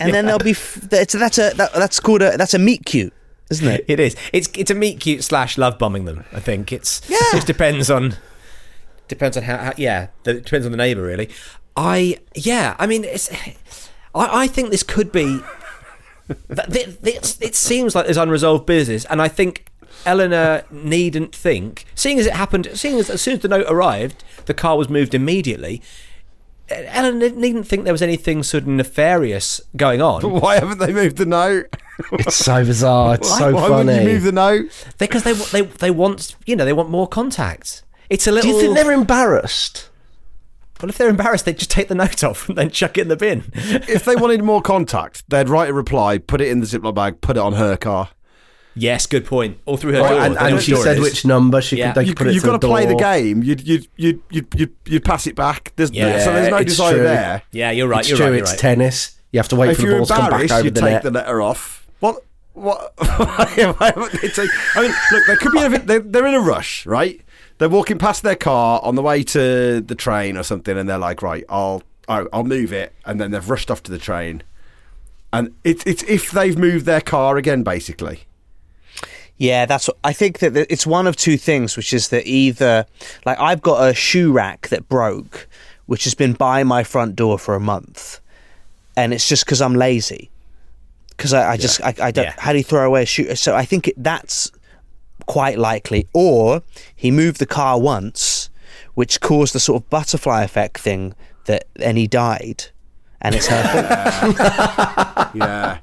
[0.00, 2.84] and then there'll be f- that's that's a that, that's called a that's a meet
[2.84, 3.12] cute,
[3.50, 3.84] isn't it?
[3.88, 4.16] It is.
[4.32, 6.24] It's it's a meet cute slash love bombing them.
[6.32, 7.00] I think it's.
[7.08, 7.16] Yeah.
[7.20, 8.16] It just depends on.
[9.08, 9.58] Depends on how.
[9.58, 10.08] how yeah.
[10.24, 11.28] The, it depends on the neighbour really.
[11.76, 12.76] I yeah.
[12.78, 13.30] I mean it's.
[14.14, 15.40] I I think this could be.
[16.48, 19.66] That- th- th- It seems like there's unresolved business, and I think
[20.06, 21.84] Eleanor needn't think.
[21.94, 24.88] Seeing as it happened, seeing as as soon as the note arrived, the car was
[24.88, 25.80] moved immediately.
[26.70, 30.22] Eleanor needn't think there was anything sort of nefarious going on.
[30.40, 31.66] Why haven't they moved the note?
[32.12, 33.14] It's so bizarre.
[33.16, 33.74] It's so Why funny.
[33.86, 34.86] wouldn't you move the note?
[34.98, 37.82] because they they they want you know they want more contact.
[38.10, 38.50] It's a little.
[38.50, 38.70] do little.
[38.70, 39.88] you think they're embarrassed?
[40.84, 43.08] Well, if they're embarrassed, they'd just take the note off and then chuck it in
[43.08, 43.44] the bin.
[43.54, 47.20] If they wanted more contact, they'd write a reply, put it in the Ziploc bag,
[47.22, 48.10] put it on her car.
[48.74, 49.58] yes, good point.
[49.66, 50.18] All through her Oh, door.
[50.20, 51.92] and and she said which number she Yeah.
[51.92, 52.00] could.
[52.02, 53.42] They You, could put it you've got to the play the game.
[53.42, 55.72] You'd you'd you'd you'd, you'd, you'd pass it back.
[55.76, 57.02] There's Yeah, so there's no it's desire true.
[57.04, 57.42] there.
[57.52, 58.00] Yeah, you're right.
[58.00, 58.26] It's you're true.
[58.26, 58.32] right.
[58.32, 58.58] You're it's right.
[58.58, 59.16] tennis.
[59.32, 60.70] You have to wait if for the you're balls to come back embarrassed, over you
[60.70, 61.02] the take net.
[61.04, 61.86] the letter off.
[62.00, 62.24] What?
[62.52, 62.94] What?
[62.98, 65.62] it's a, I mean, look, they could be.
[65.62, 67.20] A, they're, they're in a rush, right?
[67.58, 70.98] They're walking past their car on the way to the train or something, and they're
[70.98, 74.42] like, "Right, I'll, I'll, I'll move it," and then they've rushed off to the train,
[75.32, 78.24] and it's it's if they've moved their car again, basically.
[79.36, 79.88] Yeah, that's.
[79.88, 82.86] What, I think that it's one of two things, which is that either,
[83.26, 85.48] like, I've got a shoe rack that broke,
[85.86, 88.20] which has been by my front door for a month,
[88.96, 90.30] and it's just because I'm lazy.
[91.16, 92.24] Because I, I just, I, I don't.
[92.24, 92.34] Yeah.
[92.38, 93.34] How do you throw away a shoe?
[93.34, 94.50] So I think it, that's
[95.26, 96.08] quite likely.
[96.12, 96.62] Or
[96.94, 98.50] he moved the car once,
[98.94, 101.14] which caused the sort of butterfly effect thing
[101.46, 102.66] that, and he died,
[103.20, 103.62] and it's her
[104.34, 105.30] fault.
[105.34, 105.78] Yeah,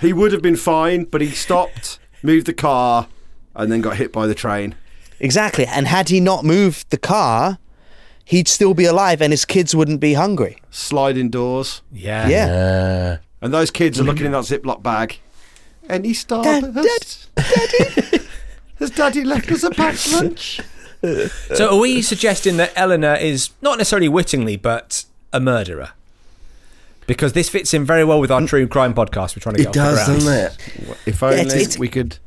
[0.00, 3.06] he would have been fine, but he stopped, moved the car,
[3.54, 4.74] and then got hit by the train.
[5.20, 5.64] Exactly.
[5.66, 7.58] And had he not moved the car,
[8.24, 10.56] he'd still be alive and his kids wouldn't be hungry.
[10.70, 12.26] Sliding doors, Yeah.
[12.28, 13.18] Yeah.
[13.42, 15.18] and those kids are looking in that Ziploc bag.
[15.88, 16.42] Any star?
[16.42, 18.18] Dad, has, Daddy,
[18.80, 20.60] has Daddy left us a packed lunch?
[21.54, 25.92] So are we suggesting that Eleanor is not necessarily wittingly, but a murderer?
[27.06, 29.34] Because this fits in very well with our true crime podcast.
[29.34, 30.20] We're trying to get It off the does, ground.
[30.20, 30.98] doesn't it?
[31.06, 32.18] If only it's- it's- we could.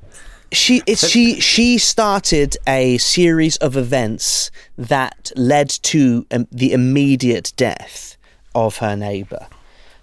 [0.51, 7.53] She it's she she started a series of events that led to um, the immediate
[7.55, 8.17] death
[8.55, 9.45] of her neighbor.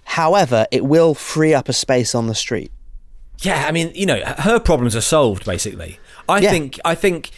[0.04, 2.70] However, it will free up a space on the street.
[3.42, 5.98] Yeah, I mean, you know, her problems are solved basically.
[6.30, 6.50] I Yeah.
[6.50, 6.80] think.
[6.84, 7.30] I think.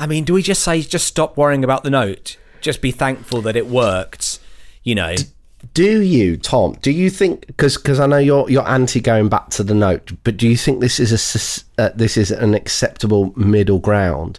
[0.00, 2.36] I mean, do we just say just stop worrying about the note?
[2.60, 4.38] Just be thankful that it worked.
[4.82, 5.14] You know.
[5.74, 6.76] Do you, Tom?
[6.82, 10.12] Do you think because because I know you're you're anti going back to the note,
[10.24, 11.12] but do you think this is
[11.78, 14.38] a uh, this is an acceptable middle ground?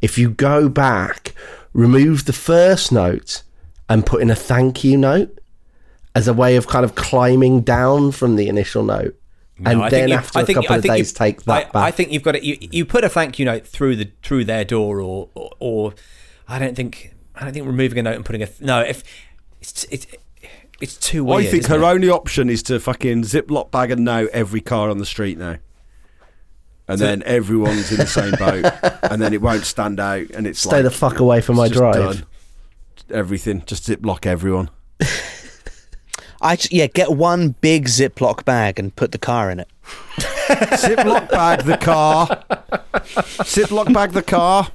[0.00, 1.34] If you go back,
[1.72, 3.42] remove the first note
[3.88, 5.36] and put in a thank you note
[6.14, 9.19] as a way of kind of climbing down from the initial note,
[9.64, 11.10] and No, I then think you- after I a think- couple I of think days
[11.12, 11.74] you- take that I, back.
[11.76, 14.44] I think you've got to you, you put a thank you note through the through
[14.44, 15.94] their door, or or, or
[16.48, 19.02] I don't think I don't think removing a note and putting a th- no if
[19.60, 20.06] it's it's
[20.80, 21.46] it's too weird.
[21.46, 21.84] I think her it?
[21.84, 25.56] only option is to fucking Ziploc bag and note every car on the street now.
[26.88, 28.64] And then everyone's in the same boat,
[29.04, 31.68] and then it won't stand out, and it's Stay like, the fuck away from my
[31.68, 31.94] drive.
[31.94, 32.24] done.
[33.12, 34.70] Everything, just Ziploc everyone.
[36.42, 39.68] I j- yeah, get one big Ziploc bag and put the car in it.
[39.86, 42.26] Ziploc bag the car.
[43.44, 44.68] Ziploc bag the car.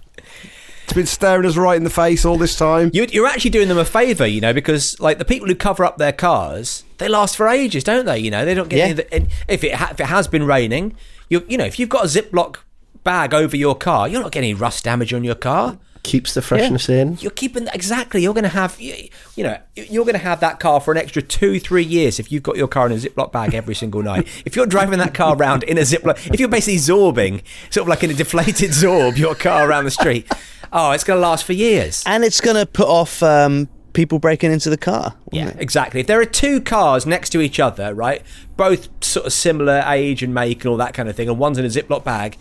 [0.83, 2.91] It's been staring us right in the face all this time.
[2.93, 5.83] You- You're actually doing them a favour, you know, because like the people who cover
[5.83, 8.19] up their cars, they last for ages, don't they?
[8.19, 8.83] You know, they don't get Yeah.
[8.83, 10.95] any of the, and if it ha- if it has been raining,
[11.29, 12.57] you you know, if you've got a Ziploc
[13.03, 15.77] bag over your car, you're not getting any rust damage on your car.
[16.05, 17.17] Keeps the freshness in.
[17.19, 18.21] You're keeping exactly.
[18.21, 20.99] You're going to have you, you know you're going to have that car for an
[20.99, 24.03] extra two three years if you've got your car in a Ziploc bag every single
[24.03, 24.27] night.
[24.45, 27.41] if you're driving that car around in a Ziploc, if you're basically zorbing,
[27.71, 30.31] sort of like in a deflated zorb, your car around the street,
[30.71, 32.03] oh, it's going to last for years.
[32.05, 35.15] And it's going to put off um, people breaking into the car.
[35.31, 36.01] Yeah, exactly.
[36.01, 38.21] If there are two cars next to each other, right,
[38.55, 41.57] both sort of similar age and make and all that kind of thing, and one's
[41.57, 42.37] in a Ziploc bag,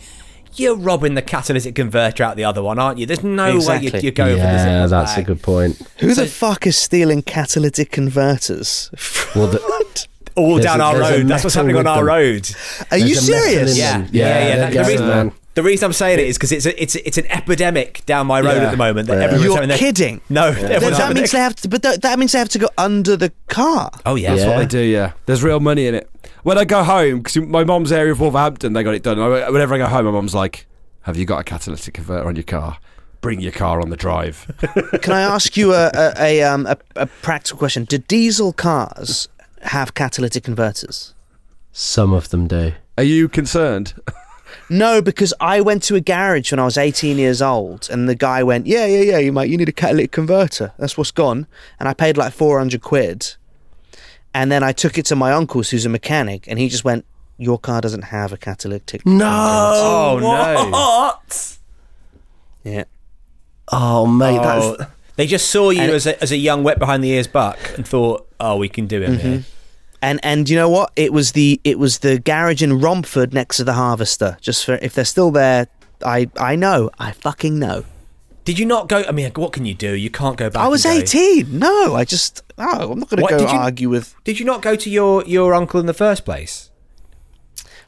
[0.58, 3.06] you're robbing the catalytic converter out the other one, aren't you?
[3.06, 5.80] There's no way you're, you're going for the Yeah, Ziploc that's a good point.
[5.98, 8.90] Who the fuck is stealing catalytic converters?
[9.34, 11.28] Well, the, All down a- our road.
[11.28, 12.06] That's what's happening on with our them.
[12.06, 12.50] road.
[12.90, 13.70] Are you There's a method serious?
[13.72, 14.08] in Yeah, them.
[14.12, 14.44] yeah, yeah.
[14.56, 15.32] they're that- the, reason, man.
[15.54, 18.40] the reason I'm saying it is because it's a, it's it's an epidemic down my
[18.40, 18.64] road Yeah.
[18.64, 19.06] at the moment.
[19.06, 19.24] That Yeah.
[19.26, 20.20] everyone's You're having their- kidding.
[20.28, 22.68] No, Th- that means they have to, but that, that means they have to go
[22.76, 23.92] under the car.
[24.04, 24.58] Oh yeah, that's Yeah.
[24.58, 25.12] They do, yeah.
[25.26, 26.10] There's real money in it.
[26.44, 29.18] When I go home, because my mum's area of Wolverhampton, they got it done.
[29.18, 30.66] I- Whenever I go home, my mum's like,
[31.02, 32.78] "Have you got a catalytic converter on your car?
[33.20, 34.46] Bring your car on the drive."
[35.02, 37.84] Can I ask you a a, a, um, a a practical question?
[37.84, 39.28] Do diesel cars
[39.62, 41.14] have catalytic converters?
[41.72, 42.72] Some of them do.
[42.96, 43.94] Are you concerned?
[44.70, 48.14] No, because I went to a garage when I was 18 years old, and the
[48.14, 50.72] guy went, "Yeah, yeah, yeah, you mate, you need a catalytic converter.
[50.78, 51.46] That's what's gone."
[51.80, 53.34] And I paid like 400 quid,
[54.34, 57.06] and then I took it to my uncle's, who's a mechanic, and he just went,
[57.38, 59.24] "Your car doesn't have a catalytic." No.
[59.26, 61.12] Oh no!
[62.64, 62.84] Yeah.
[63.72, 67.02] Oh, mate, Oh, that's they just saw you as a, as a young wet behind
[67.04, 69.28] the ears buck and thought, "Oh, we can do it." Mm-hmm.
[69.28, 69.44] here."
[70.02, 70.92] And and you know what?
[70.96, 74.36] It was the it was the garage in Romford next to the Harvester.
[74.40, 75.68] Just for if they're still there,
[76.04, 76.90] I I know.
[76.98, 77.84] I fucking know.
[78.44, 79.02] Did you not go?
[79.08, 79.92] I mean, what can you do?
[79.94, 80.62] You can't go back.
[80.62, 81.58] I was and go- 18.
[81.58, 82.64] No, I just no.
[82.92, 84.14] I'm not going to go did you- argue with.
[84.24, 86.70] Did you not go to your your uncle in the first place?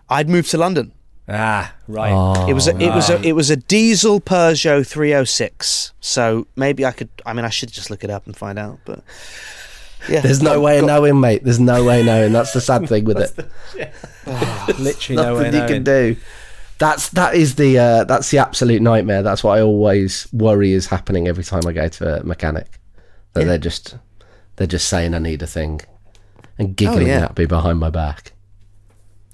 [0.08, 0.92] I'd moved to London.
[1.28, 2.48] Ah, right.
[2.48, 5.92] It was a, it was a it was a diesel Peugeot 306.
[6.00, 7.08] So maybe I could.
[7.26, 8.78] I mean, I should just look it up and find out.
[8.84, 9.02] But
[10.08, 10.20] Yeah.
[10.20, 11.42] There's no Got- way of knowing, mate.
[11.42, 12.32] There's no way of knowing.
[12.32, 13.18] That's the sad thing with
[13.76, 13.98] it.
[14.78, 15.68] Literally no way Nothing you knowing.
[15.68, 16.16] can do.
[16.78, 19.22] That's that is the uh, that's the absolute nightmare.
[19.22, 22.78] That's what I always worry is happening every time I go to a mechanic.
[23.32, 23.96] That they're just
[24.56, 25.80] they're just saying I need a thing
[26.58, 27.26] and giggling yeah.
[27.26, 28.32] at me behind my back.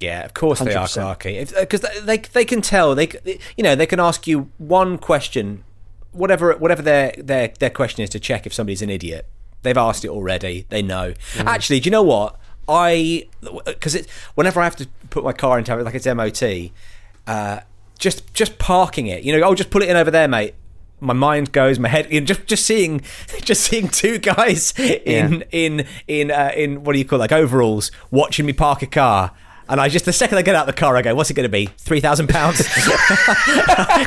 [0.01, 1.17] Yeah, of course they are, 100%.
[1.17, 1.61] Clarky.
[1.61, 2.95] Because they, they they can tell.
[2.95, 3.09] They
[3.57, 5.65] you know they can ask you one question,
[6.11, 9.27] whatever whatever their their their question is to check if somebody's an idiot.
[9.63, 10.67] They've asked it already.
[10.71, 11.15] They know.
[11.39, 12.37] Actually, do you know what
[12.69, 13.29] I?
[13.65, 16.73] Because it whenever I have to put my car into like its MOT,
[17.27, 17.61] uh,
[17.99, 19.23] just just parking it.
[19.23, 20.55] You know, I'll just pull it in over there, mate.
[21.01, 22.13] My mind goes, my head.
[22.13, 23.01] You know, just just seeing,
[23.43, 27.33] just seeing two guys in in in uh, in what do you call it, like
[27.33, 29.33] overalls watching me park a car.
[29.69, 31.35] And I just the second I get out of the car, I go, "What's it
[31.35, 31.67] going to be?
[31.79, 32.67] Three thousand pounds?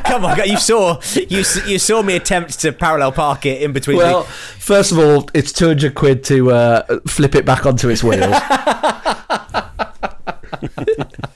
[0.04, 3.98] Come on, you saw you you saw me attempt to parallel park it in between.
[3.98, 7.90] Well, the, first of all, it's two hundred quid to uh, flip it back onto
[7.90, 8.36] its wheels.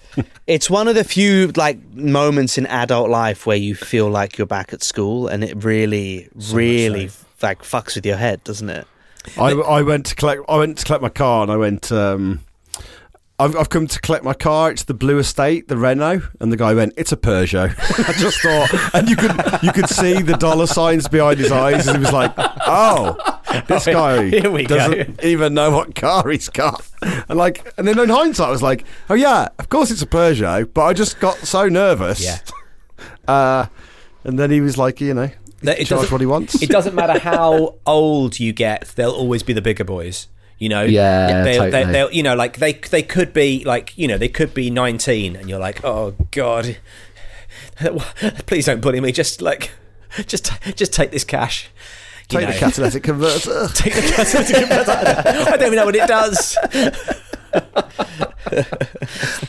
[0.49, 4.47] It's one of the few like moments in adult life where you feel like you're
[4.47, 7.11] back at school, and it really, really
[7.43, 8.87] like fucks with your head, doesn't it?
[9.37, 10.41] I, I went to collect.
[10.49, 11.91] I went to collect my car, and I went.
[11.91, 12.41] Um,
[13.37, 14.71] I've, I've come to collect my car.
[14.71, 17.69] It's the Blue Estate, the Renault, and the guy went, "It's a Peugeot."
[18.09, 19.31] I just thought, and you could
[19.61, 23.85] you could see the dollar signs behind his eyes, and he was like, "Oh, this
[23.85, 24.77] guy Here we go.
[24.77, 28.61] doesn't even know what car he's got." And like, and then in hindsight, I was
[28.63, 32.23] like, "Oh yeah, of course it's a Peugeot," but I just got so nervous.
[32.23, 32.37] Yeah.
[33.27, 33.67] Uh,
[34.23, 35.29] and then he was like, you know,
[35.61, 36.61] That it charge doesn't- what he wants.
[36.63, 40.27] It doesn't matter how old you get; they'll always be the bigger boys.
[40.57, 41.71] You know, Yeah, They'll, totally.
[41.85, 44.69] they, they'll, you know, like they they could be like you know they could be
[44.71, 46.77] nineteen, and you're like, oh god,
[48.47, 49.11] please don't bully me.
[49.11, 49.71] Just like,
[50.25, 51.69] just just take this cash.
[52.31, 52.53] You Take know.
[52.53, 53.67] the catalytic converter.
[53.73, 54.91] Take the catalytic converter.
[54.91, 56.57] I don't even know what it does.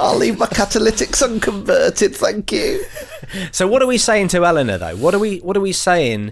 [0.00, 2.82] I'll leave my catalytics unconverted, thank you.
[3.52, 4.96] So what are we saying to Eleanor though?
[4.96, 6.30] What are we what are we saying?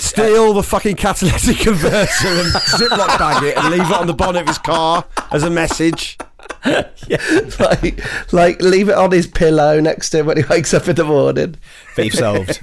[0.00, 4.40] steal the fucking catalytic converter and ziploc bag it and leave it on the bonnet
[4.40, 6.16] of his car as a message.
[7.60, 10.96] like, like leave it on his pillow next to him when he wakes up in
[10.96, 11.56] the morning.
[11.96, 12.62] Beef solved.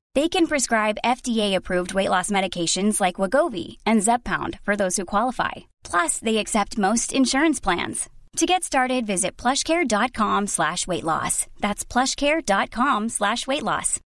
[0.13, 5.51] They can prescribe FDA-approved weight loss medications like Wegovy and Zepbound for those who qualify.
[5.83, 8.09] Plus, they accept most insurance plans.
[8.37, 11.47] To get started, visit plushcare.com slash weight loss.
[11.59, 13.99] That's plushcare.com slash weight loss.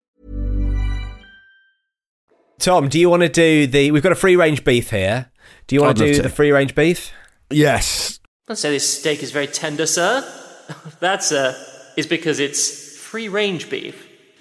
[2.59, 3.91] Tom, do you want to do the?
[3.91, 5.31] We've got a free range beef here.
[5.67, 6.23] Do you want to do to.
[6.23, 7.13] the free range beef?
[7.51, 8.21] Yes.
[8.49, 10.25] I'd say this steak is very tender, sir.
[11.01, 11.55] That's uh,
[11.97, 12.97] is because it's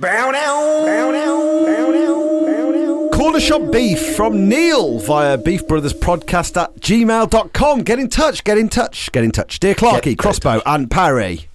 [0.01, 0.33] range
[1.65, 3.11] beef.
[3.13, 7.83] Corner Shop Beef from Neil via beefbrotherspodcast at gmail.com.
[7.83, 9.59] Get in touch, get in touch, get in touch.
[9.59, 11.47] Dear Clarky, Get- Crossbow, and Parry.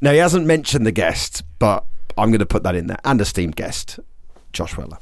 [0.00, 1.84] Now, he hasn't mentioned the guest, but
[2.18, 2.98] I'm going to put that in there.
[3.04, 4.00] And esteemed guest,
[4.52, 4.98] Josh Weller.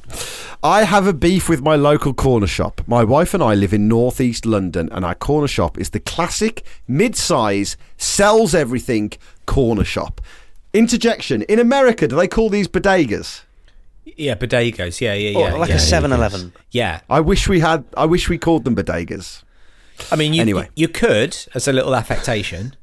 [0.62, 2.82] I have a beef with my local corner shop.
[2.86, 6.64] My wife and I live in northeast London, and our corner shop is the classic
[6.86, 9.12] mid size, sells everything
[9.46, 10.20] corner shop.
[10.72, 11.42] Interjection.
[11.42, 13.42] In America, do they call these bodegas?
[14.04, 15.00] Yeah, bodegas.
[15.00, 15.54] Yeah, yeah, Or yeah.
[15.54, 16.52] like yeah, a 7 Eleven.
[16.70, 17.00] Yeah.
[17.08, 17.84] I wish we had.
[17.96, 19.42] I wish we called them bodegas.
[20.10, 20.68] I mean, you, Anyway.
[20.74, 22.74] you could as a little affectation.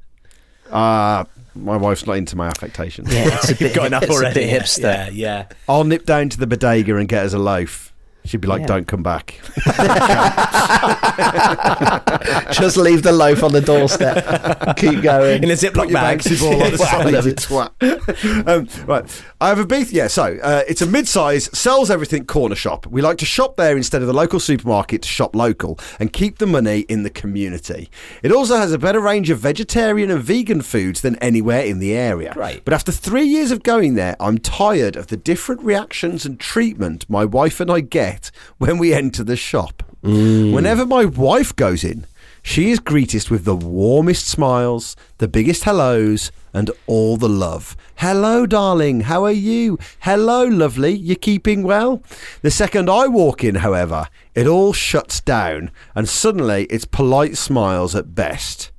[0.72, 1.24] Uh,
[1.56, 3.06] my wife's not into my affectation.
[3.08, 4.44] Yeah, it's a bit, Got enough it's already.
[4.44, 4.82] a bit hipster.
[4.84, 5.46] Yeah, yeah.
[5.68, 7.87] I'll nip down to the bodega and get us a loaf.
[8.28, 8.68] She'd be like, Yeah.
[8.68, 9.40] "Don't come back."
[12.52, 14.78] Just leave the loaf on the doorstep.
[14.78, 15.44] Keep going.
[15.44, 16.24] In a Ziploc bag.
[16.40, 18.48] Ball on the side, love twat.
[18.48, 19.92] um, right, I have a beef.
[19.92, 22.86] Yeah, so uh, it's a mid-size, sells everything corner shop.
[22.88, 26.40] We like to shop there instead of the local supermarket to shop local and keep
[26.40, 27.90] the money in the community.
[28.24, 31.94] It also has a better range of vegetarian and vegan foods than anywhere in the
[31.94, 32.34] area.
[32.34, 32.66] Great.
[32.66, 37.10] But after three years of going there, I'm tired of the different reactions and treatment
[37.10, 38.17] my wife and I get
[38.58, 39.84] when we enter the shop.
[40.04, 40.54] Mm.
[40.54, 42.06] Whenever my wife goes in,
[42.48, 47.76] she is greeted with the warmest smiles, the biggest hellos, and all the love.
[47.98, 49.02] Hello, darling.
[49.02, 49.78] How are you?
[50.00, 50.94] Hello, lovely.
[50.94, 52.02] you're keeping well?
[52.42, 57.96] The second I walk in, however, it all shuts down, and suddenly it's polite smiles
[57.96, 58.72] at best.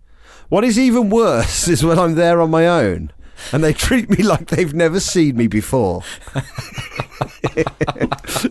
[0.49, 3.13] What is even worse is when I'm there on my own
[3.53, 6.03] and they treat me like they've never seen me before.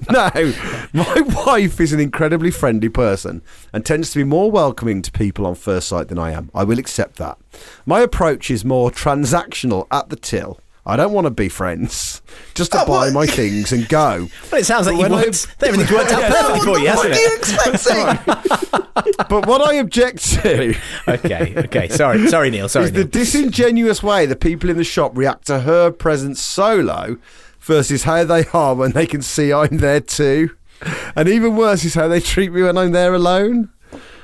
[0.09, 0.53] no,
[0.93, 3.41] my wife is an incredibly friendly person
[3.73, 6.49] and tends to be more welcoming to people on first sight than I am.
[6.53, 7.37] I will accept that.
[7.85, 10.59] My approach is more transactional at the till.
[10.87, 12.21] I don't want to be friends,
[12.55, 14.29] just to oh, buy my things and go.
[14.51, 18.47] Well, it sounds like when I- worked, everything's worked out perfectly for you, hasn't it?
[19.29, 20.75] But what I object to
[21.07, 21.89] Okay, okay.
[21.89, 22.69] Sorry, sorry, Neil.
[22.69, 27.17] Sorry, is the disingenuous way the people in the shop react to her presence solo
[27.59, 30.51] versus how they are when they can see I'm there too.
[31.15, 33.69] And even worse is how they treat me when I'm there alone.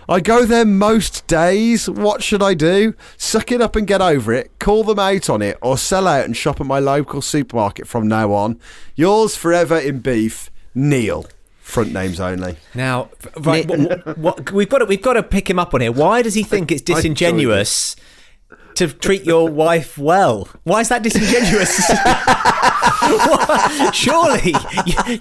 [0.07, 1.89] I go there most days.
[1.89, 2.93] What should I do?
[3.17, 6.25] Suck it up and get over it, call them out on it, or sell out
[6.25, 8.59] and shop at my local supermarket from now on.
[8.95, 11.25] Yours forever in beef, Neil.
[11.61, 12.57] Front names only.
[12.75, 15.79] Now, right, what, what, what, we've got to we've got to pick him up on
[15.81, 15.93] here.
[15.93, 17.95] Why does he think it's I joined disingenuous
[18.75, 20.47] to treat your wife well?
[20.63, 21.91] Why is that disingenuous?
[23.93, 24.53] Surely,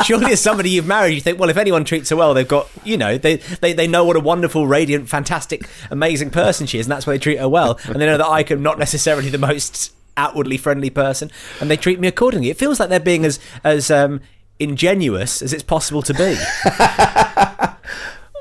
[0.05, 2.69] surely, as somebody you've married, you think, well, if anyone treats her well, they've got,
[2.85, 6.87] you know, they, they, they know what a wonderful, radiant, fantastic, amazing person she is,
[6.87, 7.79] and that's why they treat her well.
[7.87, 11.31] And they know that I am not necessarily the most outwardly friendly person,
[11.61, 12.51] and they treat me accordingly.
[12.51, 14.21] It feels like they're being as as um,
[14.61, 16.37] ingenuous as it's possible to be.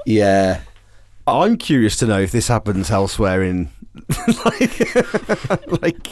[0.05, 0.61] Yeah.
[1.27, 3.69] I'm curious to know if this happens elsewhere in
[4.45, 4.79] like
[5.81, 6.03] like,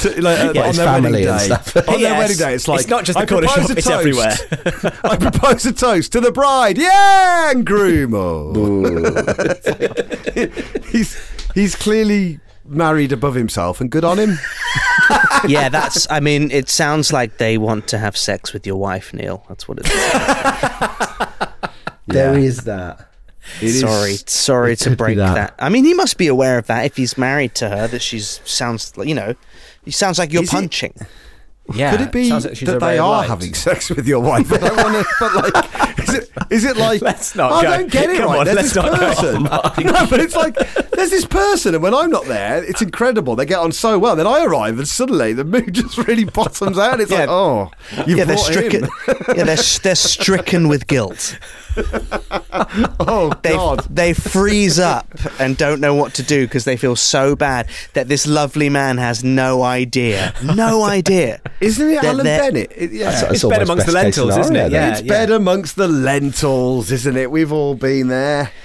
[0.00, 1.38] to, like uh, Yeah, on their family wedding day.
[1.38, 1.76] stuff.
[1.88, 3.78] On their wedding day, it's like It's not just the I corner propose shop, a
[3.78, 5.04] it's toast.
[5.04, 8.12] I propose a toast to the bride, yeah, and groom.
[8.14, 8.52] Oh.
[10.90, 11.18] he's
[11.54, 14.38] he's clearly married above himself, and good on him.
[15.46, 16.06] yeah, that's.
[16.10, 19.44] I mean, it sounds like they want to have sex with your wife, Neil.
[19.48, 21.48] That's what it is.
[22.06, 23.07] There is that.
[23.60, 25.34] Sorry, sorry it to break that.
[25.34, 25.54] that.
[25.58, 27.86] I mean, he must be aware of that if he's married to her.
[27.88, 29.34] That she's sounds like you know,
[29.84, 30.94] he sounds like you're Is it- punching.
[31.74, 33.28] Yeah, Could it be like she's that they are light.
[33.28, 34.50] having sex with your wife?
[34.50, 37.02] I don't want to, but like, is it is it like?
[37.08, 38.38] Let's not I go- don't get it come right.
[38.38, 39.46] on, There's let's this not person.
[39.48, 40.54] on, no, but it's like
[40.92, 43.36] there's this person, and when I'm not there, it's incredible.
[43.36, 44.16] They get on so well.
[44.16, 47.00] Then I arrive, and suddenly the mood just really bottoms out.
[47.00, 47.18] It's Yeah.
[47.18, 47.70] like, oh,
[48.06, 48.84] you yeah, they're stricken.
[48.84, 48.90] him.
[49.36, 51.38] yeah, they're they're stricken with guilt.
[53.00, 53.86] Oh They God.
[53.88, 55.06] they freeze up
[55.40, 58.98] and don't know what to do because they feel so bad that this lovely man
[58.98, 61.40] has no idea, no idea.
[61.60, 62.72] Isn't it Alan they're- Bennett?
[62.76, 63.10] It- yeah.
[63.10, 64.72] That's- It's almost bed amongst the best case lentils, isn't it?
[64.72, 65.08] Yeah, it's yeah.
[65.08, 67.30] bed amongst the lentils, isn't it?
[67.30, 68.50] We've all been there.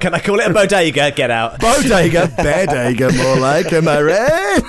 [0.00, 1.10] Can I call it a bodega?
[1.10, 1.60] Get out.
[1.60, 4.62] Bodega, bedega, more like, am I right?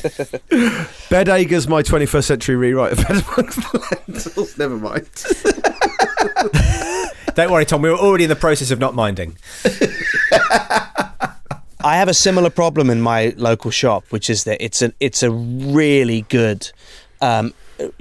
[1.10, 4.58] Bedega's my 21st century rewrite of Bed Amongst the Lentils.
[4.58, 5.08] Never mind.
[7.34, 7.82] Don't worry, Tom.
[7.82, 9.36] We were already in the process of not minding.
[11.82, 15.22] I have a similar problem in my local shop, which is that it's a it's
[15.22, 16.70] a really good,
[17.20, 17.54] um,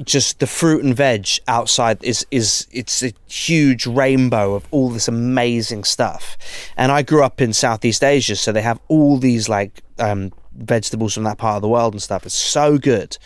[0.03, 5.07] just the fruit and veg outside is is it's a huge rainbow of all this
[5.07, 6.37] amazing stuff.
[6.75, 11.13] And I grew up in Southeast Asia, so they have all these like um, vegetables
[11.13, 12.25] from that part of the world and stuff.
[12.25, 13.17] It's so good.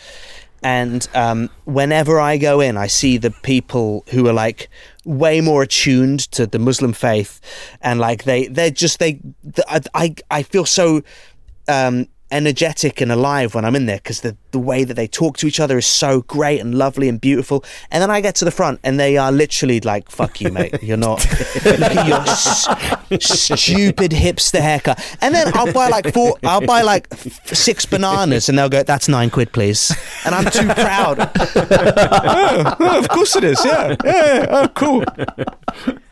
[0.62, 4.70] And um, whenever I go in, I see the people who are like
[5.04, 7.38] way more attuned to the Muslim faith,
[7.82, 9.20] and like they they're just they.
[9.68, 11.02] I I, I feel so
[11.68, 15.36] um, energetic and alive when I'm in there because the the way that they talk
[15.38, 17.64] to each other is so great and lovely and beautiful.
[17.90, 20.80] And then I get to the front, and they are literally like, "Fuck you, mate.
[20.82, 21.24] You're not.
[21.64, 22.68] Look at your s-
[23.20, 26.36] stupid hipster haircut." And then I'll buy like four.
[26.44, 29.92] I'll buy like f- six bananas, and they'll go, "That's nine quid, please."
[30.24, 31.18] And I'm too proud.
[31.18, 33.62] oh, oh, of course it is.
[33.64, 33.96] Yeah.
[34.04, 34.12] Yeah.
[34.14, 34.46] yeah.
[34.50, 35.04] Oh, cool.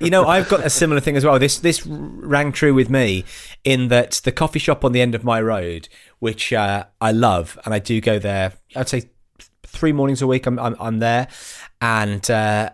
[0.00, 1.38] You know, I've got a similar thing as well.
[1.38, 3.24] This this rang true with me
[3.64, 5.88] in that the coffee shop on the end of my road,
[6.23, 8.53] which uh, I love, and I do go there.
[8.77, 9.11] I'd say
[9.64, 10.47] three mornings a week.
[10.47, 11.27] I'm I'm, I'm there,
[11.81, 12.70] and uh,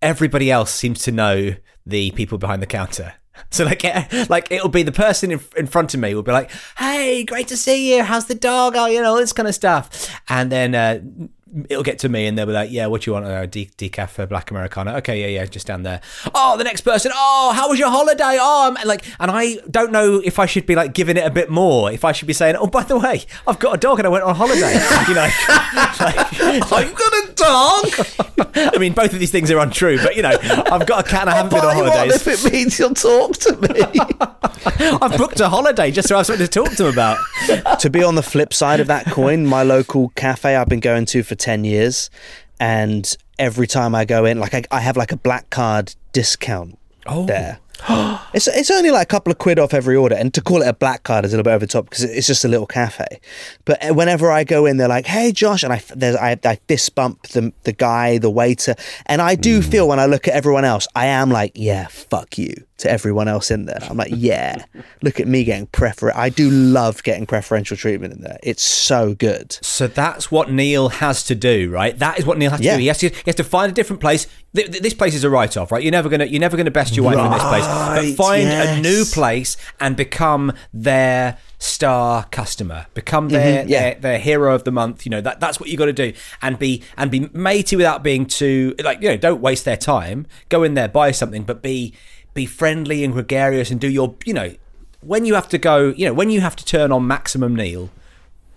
[0.00, 1.54] everybody else seems to know
[1.84, 3.12] the people behind the counter.
[3.50, 6.32] So like, eh, like it'll be the person in, in front of me will be
[6.32, 8.02] like, "Hey, great to see you.
[8.02, 8.72] How's the dog?
[8.76, 11.00] Oh, you know, all this kind of stuff." And then uh,
[11.68, 13.26] it'll get to me, and they'll be like, "Yeah, what do you want?
[13.26, 14.96] Uh, de- decaf for black americano?
[14.96, 16.00] Okay, yeah, yeah, just down there."
[16.34, 17.12] Oh, the next person.
[17.14, 18.38] Oh, how was your holiday?
[18.40, 21.30] Oh, I'm like, and I don't know if I should be like giving it a
[21.30, 21.90] bit more.
[21.90, 24.10] If I should be saying, "Oh, by the way, I've got a dog and I
[24.10, 24.72] went on holiday."
[25.08, 25.28] you know,
[26.00, 28.06] like, I've got a dog.
[28.74, 31.22] I mean, both of these things are untrue, but you know, I've got a cat
[31.22, 32.26] and I haven't been on holidays.
[32.26, 33.82] if it means you'll talk to me.
[35.00, 37.18] I've booked a holiday just so I have something to talk to them about.
[37.80, 41.06] to be on the flip side of that coin, my local cafe I've been going
[41.06, 42.10] to for 10 years,
[42.58, 46.78] and every time I go in, like I, I have like a black card discount
[47.26, 47.58] there.
[48.32, 50.68] it's it's only like a couple of quid off every order, and to call it
[50.68, 52.66] a black card is a little bit over the top because it's just a little
[52.66, 53.20] cafe.
[53.66, 56.56] But uh, whenever I go in, they're like, "Hey, Josh," and I there's I, I
[56.68, 58.74] fist bump the the guy, the waiter,
[59.04, 62.38] and I do feel when I look at everyone else, I am like, "Yeah, fuck
[62.38, 64.62] you." To everyone else in there, I'm like, yeah,
[65.00, 66.12] look at me getting prefer.
[66.14, 68.36] I do love getting preferential treatment in there.
[68.42, 69.56] It's so good.
[69.62, 71.98] So that's what Neil has to do, right?
[71.98, 72.74] That is what Neil has to Yeah.
[72.76, 72.80] do.
[72.82, 74.26] He has to, he has to find a different place.
[74.54, 75.82] Th- th- This place is a write-off, right?
[75.82, 78.48] You're never gonna you're never gonna best your wife in this place, but Right, find
[78.48, 83.80] a new place and become their star customer, become their, Mhm, yeah.
[83.80, 85.06] their their hero of the month.
[85.06, 86.12] You know that that's what you got to do,
[86.42, 90.26] and be and be matey without being too like you know don't waste their time.
[90.50, 91.94] Go in there, buy something, but be
[92.36, 94.54] be friendly and gregarious and do your you know
[95.00, 97.90] when you have to go you know when you have to turn on maximum Neil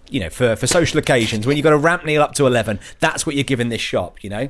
[0.09, 2.79] you know, for, for social occasions, when you've got to ramp Neil up to 11,
[2.99, 4.49] that's what you're giving this shop, you know?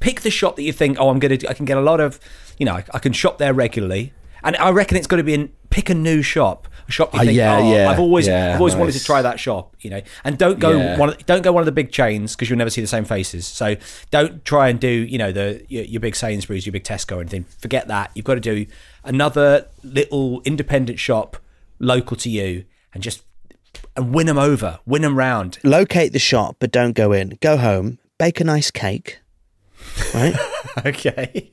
[0.00, 2.00] Pick the shop that you think, oh, I'm going to, I can get a lot
[2.00, 2.20] of,
[2.58, 4.12] you know, I, I can shop there regularly.
[4.44, 7.20] And I reckon it's got to be in, pick a new shop, a shop you
[7.20, 9.74] Ah, think, yeah, oh, yeah, I've always, yeah, I've always wanted to try that shop,
[9.80, 10.00] you know?
[10.22, 10.98] And don't go Yeah.
[10.98, 13.46] one, don't go one of the big chains because you'll never see the same faces.
[13.46, 13.76] So
[14.10, 17.20] don't try and do, you know, the, your, your big Sainsbury's, your big Tesco or
[17.20, 17.44] anything.
[17.58, 18.10] Forget that.
[18.14, 18.66] You've got to do
[19.04, 21.36] another little independent shop
[21.78, 22.64] local to you
[22.94, 23.22] and just
[23.96, 25.58] and win them over, win them round.
[25.64, 27.38] Locate the shop, but don't go in.
[27.40, 29.20] Go home, bake a nice cake,
[30.14, 30.34] right?
[30.86, 31.50] Okay.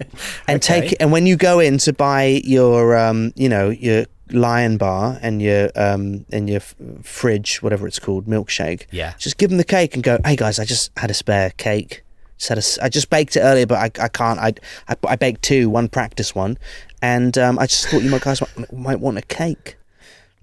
[0.47, 4.77] and take and when you go in to buy your um you know your lion
[4.77, 9.13] bar and your um and your f- fridge whatever it's called milkshake Yeah.
[9.17, 12.03] just give them the cake and go hey guys i just had a spare cake
[12.37, 14.53] just had a s I just baked it earlier but i, I can't I,
[14.87, 16.57] I i baked two one practice one
[17.01, 19.77] and um i just thought you might guys might, might want a cake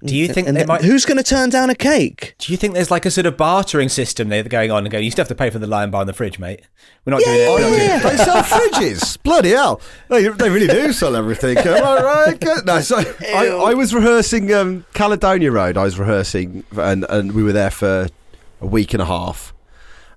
[0.05, 0.83] Do you think and they might?
[0.83, 3.37] who's going to turn down a cake Do you think there's like a sort of
[3.37, 5.05] bartering system there going on and going?
[5.05, 6.61] You still have to pay for the lion bar in the fridge, mate.
[7.05, 7.47] We're not doing it.
[7.49, 9.19] Oh we're doing yeah, they sell fridges.
[9.23, 11.57] Bloody hell, they, they really do sell everything.
[11.57, 12.45] Am I right?
[12.67, 15.77] No, so I, I was rehearsing um, Caledonian Road.
[15.77, 18.09] I was rehearsing, and and we were there for
[18.61, 19.55] a week and a half.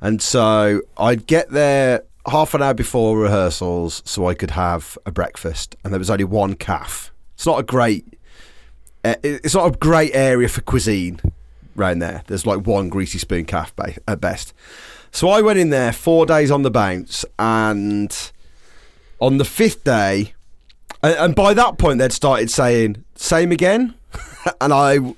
[0.02, 5.12] And so I'd get there half an hour before rehearsals, so I could have a
[5.12, 5.76] breakfast.
[5.84, 7.12] And there was only one calf.
[7.36, 8.19] It's not a great.
[9.04, 11.20] Uh, It's not a great area for cuisine
[11.76, 12.24] round there.
[12.28, 14.54] There's like one greasy spoon calf ba- at best.
[15.12, 18.16] So I went in there four days on the bounce, and
[19.20, 20.34] on the fifth day,
[21.02, 23.96] and, and by that point they'd started saying "same again,"
[24.62, 25.16] and I,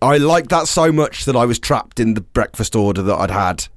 [0.00, 3.30] I liked that so much that I was trapped in the breakfast order that I'd
[3.30, 3.68] had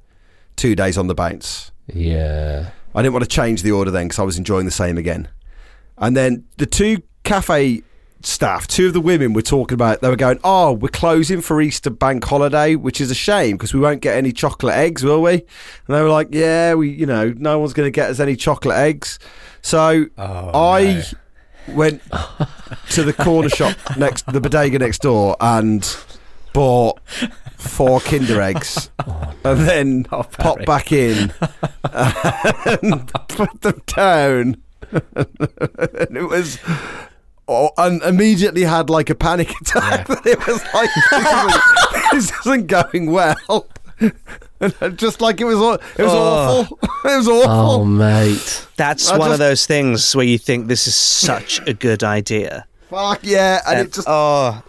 [0.56, 1.70] two days on the bounce.
[1.92, 2.70] Yeah.
[2.94, 5.28] I didn't want to change the order then because I was enjoying the same again.
[5.98, 7.82] And then the two cafe
[8.26, 11.60] staff, two of the women were talking about, they were going, Oh, we're closing for
[11.60, 15.22] Easter bank holiday, which is a shame because we won't get any chocolate eggs, will
[15.22, 15.32] we?
[15.32, 15.42] And
[15.88, 18.76] they were like, Yeah, we, you know, no one's going to get us any chocolate
[18.76, 19.18] eggs.
[19.62, 21.04] So oh, I
[21.68, 22.02] went
[22.90, 25.96] to the corner shop next, the bodega next door, and
[26.52, 27.00] bought
[27.56, 31.32] four Kinder eggs, oh, and then popped back in
[31.92, 34.56] and put them down.
[34.92, 36.58] and it was.
[37.48, 40.06] Oh, and immediately had like a panic attack.
[40.24, 41.62] it was like this isn't,
[42.12, 43.66] this isn't going well.
[44.80, 45.56] And just like it was,
[45.98, 46.60] it was oh.
[46.60, 46.78] awful.
[47.10, 47.50] It was awful.
[47.50, 48.66] Oh, mate.
[48.76, 52.04] that's I one just- of those things where you think this is such a good
[52.04, 53.60] idea Fuck yeah!
[53.66, 54.62] And it just oh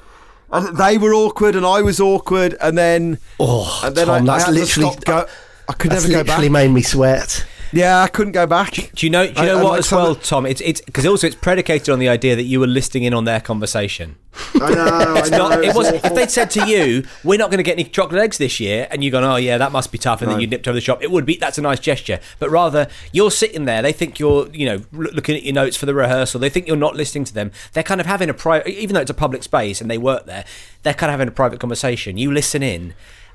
[0.51, 4.33] And they were awkward, and I was awkward, and then Oh, and then Tom, I,
[4.33, 4.89] I that's had literally.
[4.95, 5.31] to stop go.
[5.69, 6.27] I could that's never go back.
[6.39, 7.45] literally made me sweat.
[7.73, 8.91] Yeah, I couldn't go back.
[8.95, 9.25] Do you know?
[9.25, 10.45] Do you know I what like as well, Tom?
[10.45, 13.25] It's it's because also it's predicated on the idea that you were listening in on
[13.25, 14.17] their conversation.
[14.55, 15.13] I know.
[15.17, 15.63] It's not.
[15.63, 15.87] It was.
[15.89, 18.87] If they'd said to you, "We're not going to get any chocolate eggs this year,"
[18.91, 20.81] and you gone, "Oh yeah, that must be tough," and then you nipped over the
[20.81, 21.35] shop, it would be.
[21.37, 22.19] That's a nice gesture.
[22.39, 23.81] But rather, you're sitting there.
[23.81, 26.39] They think you're, you know, looking at your notes for the rehearsal.
[26.39, 27.51] They think you're not listening to them.
[27.73, 30.25] They're kind of having a private, even though it's a public space and they work
[30.25, 30.45] there.
[30.83, 32.17] They're kind of having a private conversation.
[32.17, 32.93] You listen in,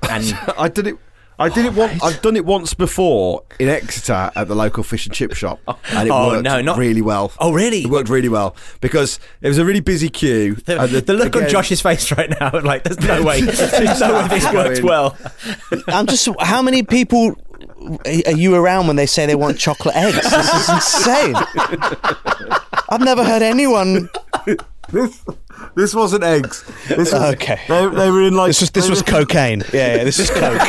[0.09, 0.97] and I did it.
[1.39, 2.03] I did it once.
[2.03, 5.59] I've done it once before in Exeter at the local fish and chip shop,
[5.91, 7.31] and it Oh, worked no, not- really well.
[7.39, 7.79] Oh, really?
[7.83, 10.55] It worked really well because it was a really busy queue.
[10.55, 14.13] The, and the look on Josh's face right now, like, there's no way, there's no
[14.21, 15.17] way this worked well.
[15.87, 16.27] I'm just.
[16.41, 17.35] How many people
[18.05, 20.15] are you around when they say they want chocolate eggs?
[20.21, 21.35] This is insane.
[22.89, 24.09] I've never heard anyone.
[25.75, 26.63] This, wasn't eggs.
[26.87, 27.59] This was, Okay.
[27.67, 28.49] They, they were in like.
[28.49, 29.63] This was this was cocaine.
[29.73, 30.61] Yeah, yeah this is coke.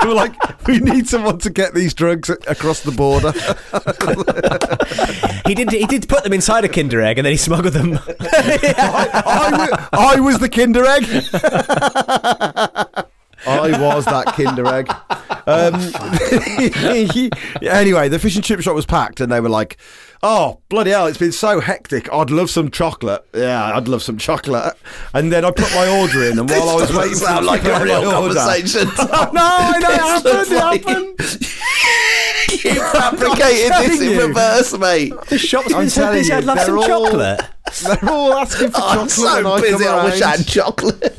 [0.00, 3.32] they were like, we need someone to get these drugs across the border.
[5.44, 7.98] He did, he did put them inside a Kinder Egg and then he smuggled them.
[8.20, 11.04] I, wa- I was the Kinder Egg.
[13.46, 14.88] I was that Kinder Egg.
[15.46, 15.74] Um,
[17.62, 19.76] anyway, the fish and chip shop was packed, and they were like,
[20.22, 21.06] "Oh bloody hell!
[21.06, 22.12] It's been so hectic.
[22.12, 23.24] I'd love some chocolate.
[23.34, 24.74] Yeah, I'd love some chocolate."
[25.14, 27.62] And then I put my order in, and while I was waiting, sound them like
[27.62, 28.88] put a real conversation.
[28.98, 30.24] Oh, no, I know it happened.
[30.24, 31.18] looks It like- happened.
[32.64, 34.26] you fabricated I'm this in you.
[34.26, 35.12] reverse, mate.
[35.28, 37.40] The shop's I'm been so busy, I'd love some all- chocolate.
[37.82, 38.98] They're all asking for chocolate.
[39.00, 39.86] I'm so busy.
[39.86, 41.18] I wish I had chocolate.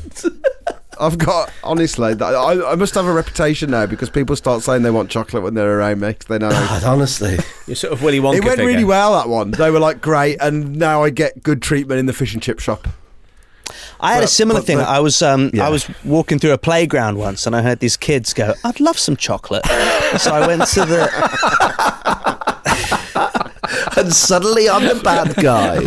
[1.00, 4.82] I've got honestly, that- I, I must have a reputation now because people start saying
[4.82, 6.50] they want chocolate when they're around me 'cause they know.
[6.84, 8.66] honestly, You're sort of Willy Wonka it went figure.
[8.66, 9.50] really well that one.
[9.52, 12.60] They were like great, and now I get good treatment in the fish and chip
[12.60, 12.86] shop.
[14.00, 14.78] I had a similar thing.
[14.78, 15.66] the- I was um, Yeah.
[15.66, 18.98] I was walking through a playground once, and I heard these kids go, "I'd love
[18.98, 19.64] some chocolate."
[20.18, 22.23] so I went to the.
[23.96, 25.78] And suddenly I'm the bad guy.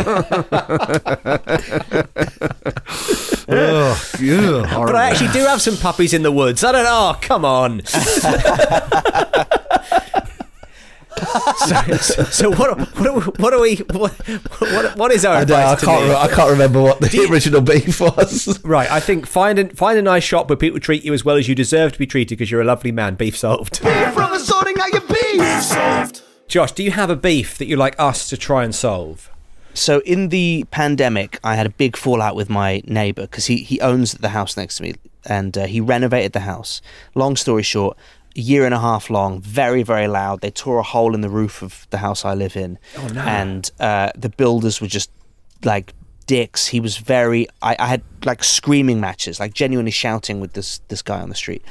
[3.50, 4.94] Ugh, ugh, But.
[4.94, 6.62] I actually do have some puppies in the woods.
[6.64, 7.12] I don't know.
[7.14, 7.82] Oh, come on.
[7.84, 7.98] so,
[12.00, 13.76] so, so what, what, are, what are we?
[13.76, 14.12] What,
[14.58, 16.08] what, what is our I, advice know, I to can't.
[16.10, 18.60] Re- I can't remember what the you- original beef was.
[18.64, 21.36] Right, I think find a, find a nice shop where people treat you as well
[21.36, 23.14] as you deserve to be treated because you're a lovely man.
[23.14, 23.82] Beef solved.
[23.82, 25.62] Beef from the sorting out your beef.
[25.62, 26.22] Solved.
[26.48, 29.30] Josh, do you have a beef that you'd like us to try and solve?
[29.74, 33.80] So in the pandemic, I had a big fallout with my neighbour because he he
[33.80, 34.94] owns the house next to me,
[35.26, 36.80] and uh, he renovated the house.
[37.14, 37.96] Long story short,
[38.34, 40.40] a year and a half long, very very loud.
[40.40, 43.20] They tore a hole in the roof of the house I live in, oh, no.
[43.20, 45.10] and uh, the builders were just
[45.64, 45.92] like
[46.26, 46.66] dicks.
[46.68, 47.46] He was very.
[47.60, 51.36] I, I had like screaming matches, like genuinely shouting with this this guy on the
[51.36, 51.62] street.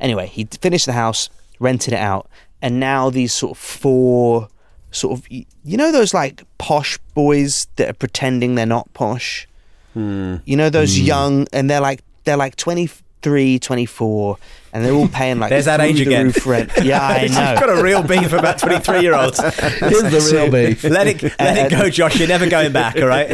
[0.00, 1.28] Anyway, he finished the house,
[1.58, 2.30] rented it out,
[2.62, 4.48] and now these sort of four
[4.90, 5.46] sort of you
[5.76, 9.46] know those like posh boys that are pretending they're not posh
[9.94, 14.38] you know those young and they're like they're like 23 24
[14.72, 16.26] and they're all paying like There's that through age the again.
[16.26, 19.38] roof rent yeah i You've know got a real beef about 23 year olds.
[19.42, 20.84] Here's the real beef.
[20.84, 22.18] Let it let it go, Josh.
[22.18, 22.96] You're never going back.
[22.96, 23.28] All right.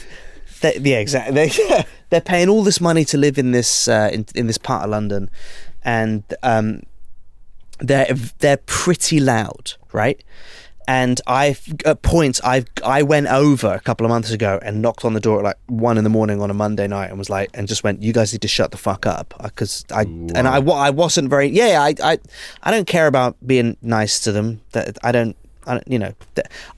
[0.61, 4.27] they, yeah exactly they, they're paying all this money to live in this uh, in,
[4.35, 5.31] in this part of london
[5.87, 6.83] and um
[7.79, 10.23] they're they're pretty loud right?
[10.89, 15.05] And I at points I I went over a couple of months ago and knocked
[15.05, 17.29] on the door at like one in the morning on a Monday night and was
[17.29, 19.35] like and just went you guys need to shut the fuck up.
[19.43, 22.19] Because I and I I wasn't very yeah I I
[22.63, 24.61] I don't care about being nice to them.
[24.73, 26.13] That I don't I don't, you know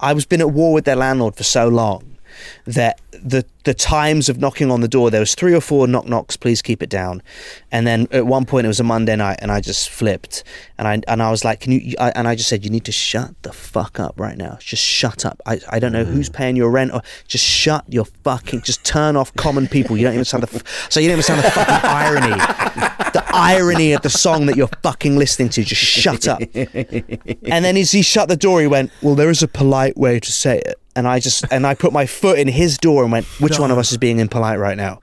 [0.00, 2.16] I was been at war with their landlord for so long
[2.64, 6.06] that the the times of knocking on the door there was three or four knock
[6.06, 7.22] knocks please keep it down.
[7.70, 10.44] And then at one point it was a monday night and i just flipped.
[10.78, 12.84] And i and i was like can you I, and i just said you need
[12.84, 14.58] to shut the fuck up right now.
[14.60, 15.40] Just shut up.
[15.46, 16.08] I, I don't know mm.
[16.12, 19.96] who's paying your rent or just shut your fucking just turn off common people.
[19.96, 22.94] You don't even sound the so you don't even sound the fucking irony.
[23.08, 25.64] The irony of the song that you're fucking listening to.
[25.64, 26.40] Just shut up.
[26.54, 30.20] And then as he shut the door, he went, "Well, there is a polite way
[30.20, 33.12] to say it." And I just and I put my foot in his door and
[33.12, 34.98] went, "Which one of us is being impolite right now?"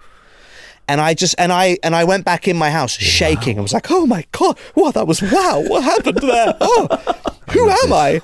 [0.89, 3.57] And I just and I and I went back in my house shaking.
[3.57, 5.63] I was like, "Oh my god, what that was wow!
[5.65, 6.57] What happened there?
[6.61, 6.87] Oh,
[7.51, 8.19] who am I?"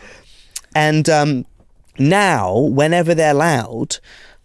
[0.76, 1.46] And um,
[1.98, 4.00] now, whenever they're loud,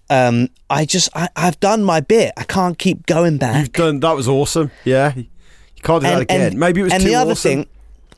[0.09, 2.33] um, I just I, I've done my bit.
[2.37, 3.57] I can't keep going back.
[3.57, 4.71] You've done that was awesome.
[4.85, 5.27] Yeah, you
[5.83, 6.57] can't do that again.
[6.57, 7.65] Maybe it was and too the other awesome.
[7.65, 7.67] thing,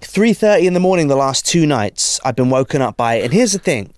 [0.02, 3.14] three thirty in the morning the last two nights I've been woken up by.
[3.14, 3.94] And here's the thing,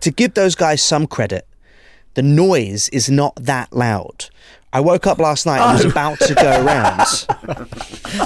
[0.00, 1.46] to give those guys some credit,
[2.14, 4.26] the noise is not that loud.
[4.72, 5.90] I woke up last night and was oh.
[5.90, 7.06] about to go around.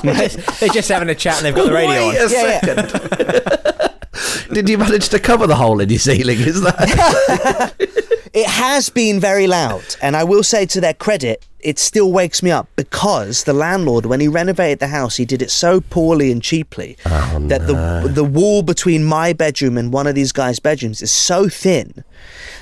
[0.58, 2.26] They're just having a chat and they've got the radio Wait on.
[2.26, 4.54] a Yeah, second.
[4.54, 6.38] Did you manage to cover the hole in your ceiling?
[6.40, 7.74] Is that?
[8.32, 12.42] It has been very loud, and I will say to their credit, it still wakes
[12.42, 16.30] me up because the landlord, when he renovated the house, he did it so poorly
[16.30, 20.58] and cheaply oh, that the the wall between my bedroom and one of these guys'
[20.58, 22.04] bedrooms is so thin.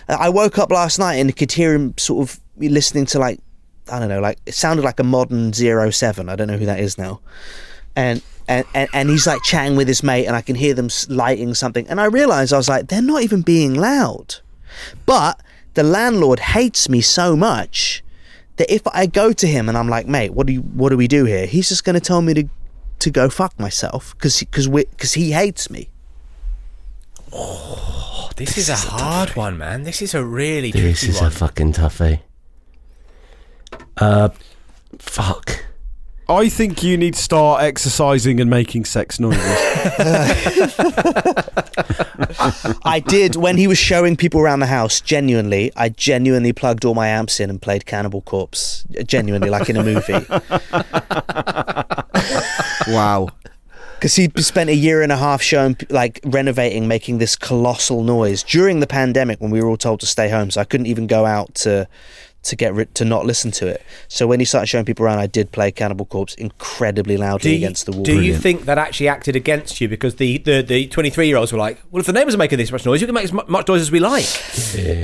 [0.09, 3.41] I woke up last night and could hear him sort of listening to like
[3.91, 6.29] I don't know, like it sounded like a modern zero seven.
[6.29, 7.21] I don't know who that is now,
[7.95, 8.23] and.
[8.51, 11.53] And, and, and he's like chatting with his mate, and I can hear them lighting
[11.53, 11.87] something.
[11.87, 14.37] And I realized I was like, they're not even being loud.
[15.05, 15.39] But
[15.79, 18.03] the landlord hates me so much
[18.57, 20.97] that if I go to him and I'm like, mate, what do you, what do
[20.97, 21.47] we do here?
[21.47, 22.45] He's just going to tell me to
[22.99, 25.89] to go fuck myself because because because he hates me.
[28.35, 29.85] This, is, a hard one, man.
[29.85, 31.29] This is a really This tricky is one.
[31.29, 32.21] a fucking toughie.
[33.97, 34.31] Uh,
[34.99, 35.65] fuck.
[36.31, 39.41] I think you need to start exercising and making sex noises.
[42.85, 45.01] I did when he was showing people around the house.
[45.01, 48.85] Genuinely, I genuinely plugged all my amps in and played Cannibal Corpse.
[49.07, 50.13] Genuinely, like in a movie.
[52.93, 53.29] wow.
[53.95, 58.43] Because he spent a year and a half showing, like, renovating, making this colossal noise
[58.43, 60.51] during the pandemic when we were all told to stay home.
[60.51, 61.89] So I couldn't even go out to
[62.49, 63.83] to get rid to not listen to it.
[64.09, 67.57] So when he started showing people around, I did play Cannibal Corpse incredibly loudly you,
[67.59, 68.03] against the wall.
[68.03, 71.37] do you think that actually acted against you because the the the twenty three year
[71.37, 73.25] olds were like, well, if the neighbours are making this much noise, you can make
[73.25, 74.27] as much noise as we like.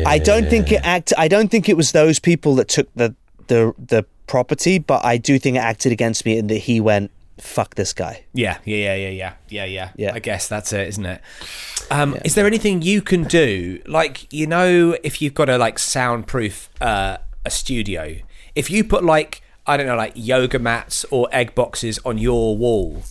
[0.06, 1.12] I don't think it act.
[1.16, 3.14] I don't think it was those people that took the
[3.46, 7.10] the the property, but I do think it acted against me in that he went,
[7.38, 9.90] "Fuck this guy." Yeah, yeah, yeah, yeah, yeah, yeah, yeah.
[9.96, 10.12] Yeah.
[10.14, 11.20] I guess that's it, isn't it?
[11.90, 15.78] Um, Is there anything you can do, like you know, if you've got a like
[15.78, 18.16] soundproof uh, a studio,
[18.54, 22.56] if you put like I don't know, like yoga mats or egg boxes on your
[22.56, 23.02] wall,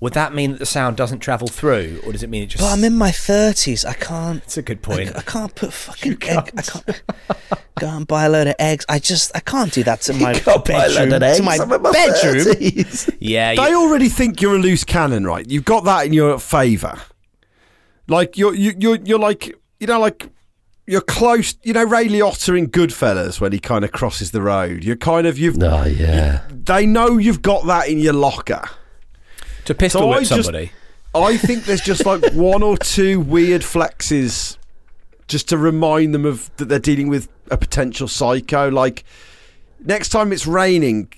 [0.00, 2.62] would that mean that the sound doesn't travel through, or does it mean it just?
[2.62, 3.84] But I'm in my thirties.
[3.84, 4.42] I can't.
[4.42, 5.14] It's a good point.
[5.16, 6.50] I can't put fucking egg.
[6.56, 7.02] I can't
[7.80, 8.84] go and buy a load of eggs.
[8.88, 11.08] I just I can't do that to my Can't buy a bedroom.
[11.10, 11.36] load of eggs.
[11.38, 12.44] To my I'm in my bedroom.
[12.44, 13.16] 30s.
[13.20, 15.48] yeah, They you- already think you're a loose cannon, right?
[15.48, 16.98] You've got that in your favour.
[18.08, 20.28] Like you're you, you're you're like you know like
[20.86, 21.54] you're close.
[21.62, 24.84] You know Ray Liotta in Goodfellas when he kind of crosses the road.
[24.84, 25.60] You're kind of you've.
[25.62, 26.42] Oh, yeah.
[26.50, 28.62] They know you've got that in your locker.
[29.64, 30.72] to pistol So I whip just- somebody.
[31.14, 34.58] I think there's just like one or two weird flexes
[35.28, 38.68] just to remind them of that they're dealing with a potential psycho.
[38.68, 39.02] Like
[39.84, 41.08] next time it's raining,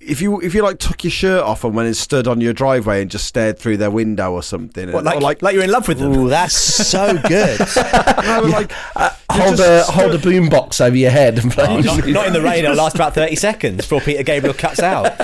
[0.00, 2.54] if you if you like took your shirt off and went and stood on your
[2.54, 5.62] driveway and just stared through their window or something, What, like, or like like you're
[5.62, 6.16] in love with them.
[6.16, 7.58] Ooh, that's so good.
[8.24, 11.66] no, like uh, Hold just a hold a boombox over your head and play.
[11.68, 12.64] Oh, not, not in the rain.
[12.64, 15.18] It'll last about thirty seconds before Peter Gabriel cuts out.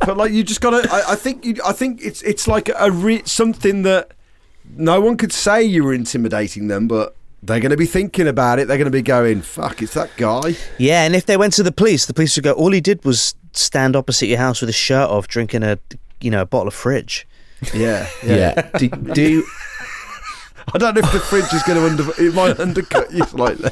[0.00, 0.86] but like you just gotta.
[0.92, 4.12] I, I think you, I think it's it's like a re- something that
[4.76, 7.16] no one could say you were intimidating them, but.
[7.46, 8.68] They're going to be thinking about it.
[8.68, 11.62] They're going to be going, "Fuck, it's that guy." yeah, and if they went to
[11.62, 12.52] the police, the police would go.
[12.52, 15.78] All he did was stand opposite your house with his shirt off, drinking a
[16.20, 17.26] you know a bottle of fridge.
[17.72, 18.70] Yeah, Yeah.
[18.78, 19.44] Do, do
[20.74, 22.22] I don't know if the fridge is going to under.
[22.22, 23.70] It might undercut you slightly.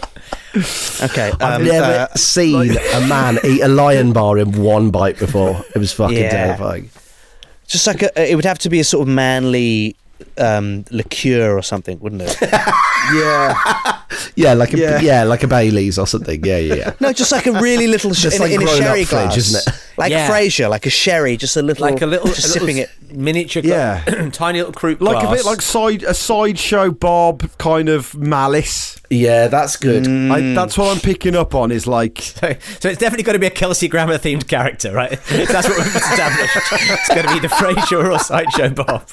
[1.02, 5.18] Okay, I've um, never uh, seen a man eat a lion bar in one bite
[5.18, 5.64] before.
[5.74, 6.30] It was fucking Yeah.
[6.30, 6.90] terrifying.
[7.66, 9.96] just like a, it would have to be a sort of manly
[10.36, 12.36] um, liqueur or something, wouldn't it?
[13.14, 13.91] Yeah,
[14.34, 15.00] Yeah, like a Yeah.
[15.00, 15.24] yeah.
[15.24, 16.44] like a Bailey's or something.
[16.44, 16.92] Yeah, yeah, yeah.
[17.00, 19.08] No, just like a really little, sh- Just in, like in a grown-up sherry fridge,
[19.22, 19.82] glass, isn't it?
[19.98, 20.30] Like Yeah.
[20.30, 22.90] Frasier, like a sherry, just a little, like a little, just a little sipping it.
[23.14, 24.02] miniature, Yeah.
[24.32, 25.32] tiny little croup like glass.
[25.32, 28.98] a bit like side a sideshow Bob kind of malice.
[29.10, 30.06] Yeah, that's good.
[30.08, 31.70] I, that's what I'm picking up on.
[31.70, 35.10] Is like So, so it's definitely got to be a Kelsey Grammer themed character, right?
[35.28, 36.56] That's what we've established.
[36.72, 39.06] It's going to be the Frasier or Sideshow Bob.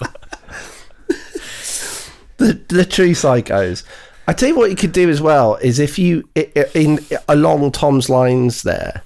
[2.38, 3.84] the the true psychos.
[4.30, 6.30] I tell you what you could do as well is if you
[6.76, 9.02] in along Tom's lines there,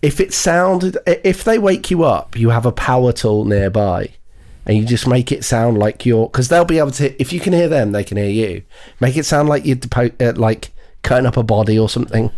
[0.00, 4.14] if it sounded if they wake you up, you have a power tool nearby,
[4.64, 7.38] and you just make it sound like you're because they'll be able to if you
[7.38, 8.62] can hear them, they can hear you.
[8.98, 10.70] Make it sound like you're uh, like
[11.02, 12.30] cutting up a body or something.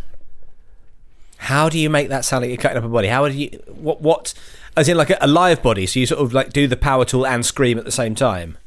[1.36, 3.06] How do you make that sound like you're cutting up a body?
[3.06, 4.34] How would you what what
[4.76, 5.86] as in like a, a live body?
[5.86, 8.58] So you sort of like do the power tool and scream at the same time.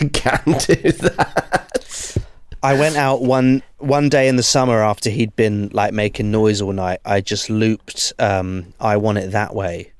[0.12, 2.16] can do that.
[2.62, 6.62] I went out one one day in the summer after he'd been like making noise
[6.62, 7.00] all night.
[7.04, 9.92] I just looped um, "I Want It That Way"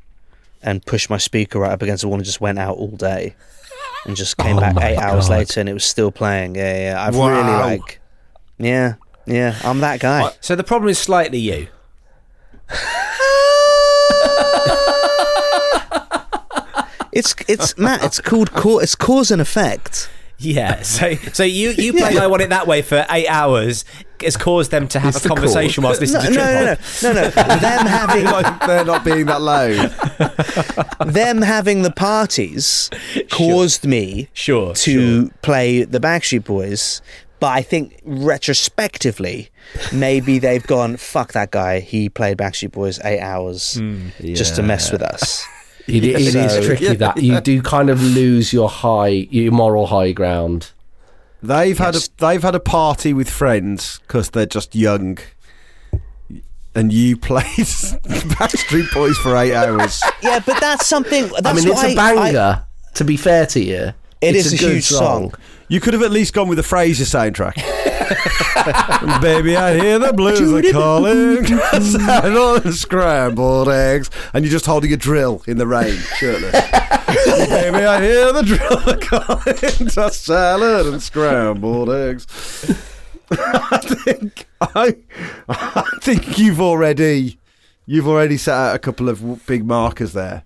[0.62, 3.34] and pushed my speaker right up against the wall and just went out all day,
[4.06, 6.54] and just came Oh back my eight hours later and it was still playing.
[6.54, 7.06] Yeah, yeah.
[7.06, 8.00] I've really like,
[8.58, 8.94] yeah,
[9.26, 9.58] yeah.
[9.62, 10.32] I'm that guy.
[10.40, 11.68] So the problem is slightly you.
[17.14, 18.02] It's it's Matt.
[18.04, 20.08] It's called ca- it's cause and effect.
[20.38, 20.82] Yeah.
[20.82, 23.84] So so you you play I want it that way for eight hours
[24.22, 25.98] has caused them to have It's a the conversation chord.
[25.98, 27.30] whilst No, listening no, to no, trip no, no, no.
[27.60, 29.90] Them having like they're not being that loud.
[31.12, 32.90] them having the parties
[33.30, 37.02] caused me Sure, to play the Backstreet Boys.
[37.40, 39.50] But I think retrospectively,
[39.92, 41.80] maybe they've gone, fuck that guy.
[41.80, 44.08] He played Backstreet Boys eight hours hmm.
[44.20, 45.44] just to mess with us.
[45.86, 49.86] It, it is So- tricky that you do kind of lose your high, your moral
[49.88, 50.70] high ground.
[51.42, 55.18] They've had a they've had a party with friends because they're just young,
[56.74, 60.02] and you played Backstreet Boys for eight hours.
[60.22, 61.28] Yeah, but that's something.
[61.28, 62.64] That's I mean, it's what a banger.
[62.94, 63.92] to be fair to you,
[64.24, 65.34] It it's is a good huge song.
[65.68, 67.54] You could have at least gone with the Frasier soundtrack.
[69.22, 71.44] Baby, I hear the blues are calling.
[72.64, 76.52] And scrambled eggs, and you're just holding a drill in the rain, shirtless.
[77.48, 79.88] Baby, I hear the drill calling.
[79.90, 82.26] To salad and scrambled eggs.
[83.30, 84.96] I think I,
[85.48, 87.38] I think you've already
[87.86, 90.44] you've already set out a couple of big markers there.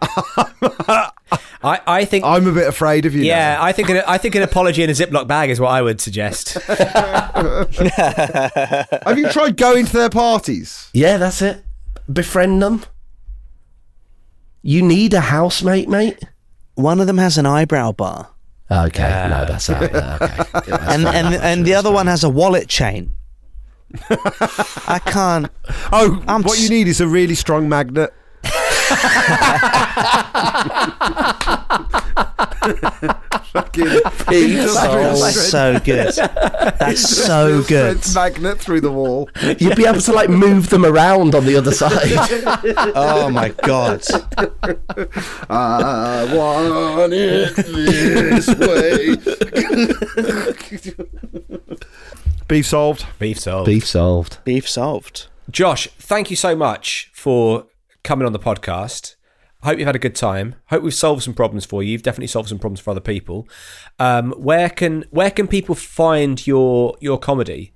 [1.64, 2.24] I, I think.
[2.24, 3.22] I'm a bit afraid of you.
[3.22, 3.62] yeah, now.
[3.62, 6.00] I think an, I think an apology in a Ziploc bag is what I would
[6.00, 6.54] suggest.
[6.66, 7.68] Have
[9.16, 10.88] you tried going to their parties?
[10.92, 11.62] Yeah, that's it.
[12.12, 12.82] Befriend them.
[14.62, 16.18] You need a housemate, mate.
[16.74, 18.30] One of them has an eyebrow bar,
[18.70, 19.92] Okay, no, that's out.
[19.92, 20.18] there,
[20.54, 23.12] Okay, and and and the other one has a wallet chain.
[24.08, 25.50] I can't.
[25.92, 28.12] Oh, I'm what you need is a really strong magnet.
[33.52, 36.14] Fucking That's so good.
[36.14, 38.00] That's so good.
[38.14, 39.28] Magnet through the wall.
[39.58, 41.92] You'd be able to like move them around on the other side.
[42.94, 44.02] Oh my god.
[45.50, 49.16] I want it this way.
[52.48, 53.06] Beef solved.
[53.18, 53.66] Beef solved.
[53.66, 54.38] Beef solved.
[54.44, 55.26] Beef solved.
[55.50, 57.66] Josh, thank you so much for
[58.02, 59.16] coming on the podcast.
[59.62, 60.56] Hope you've had a good time.
[60.66, 61.92] Hope we've solved some problems for you.
[61.92, 63.48] You've definitely solved some problems for other people.
[63.98, 67.72] Um, where can where can people find your your comedy?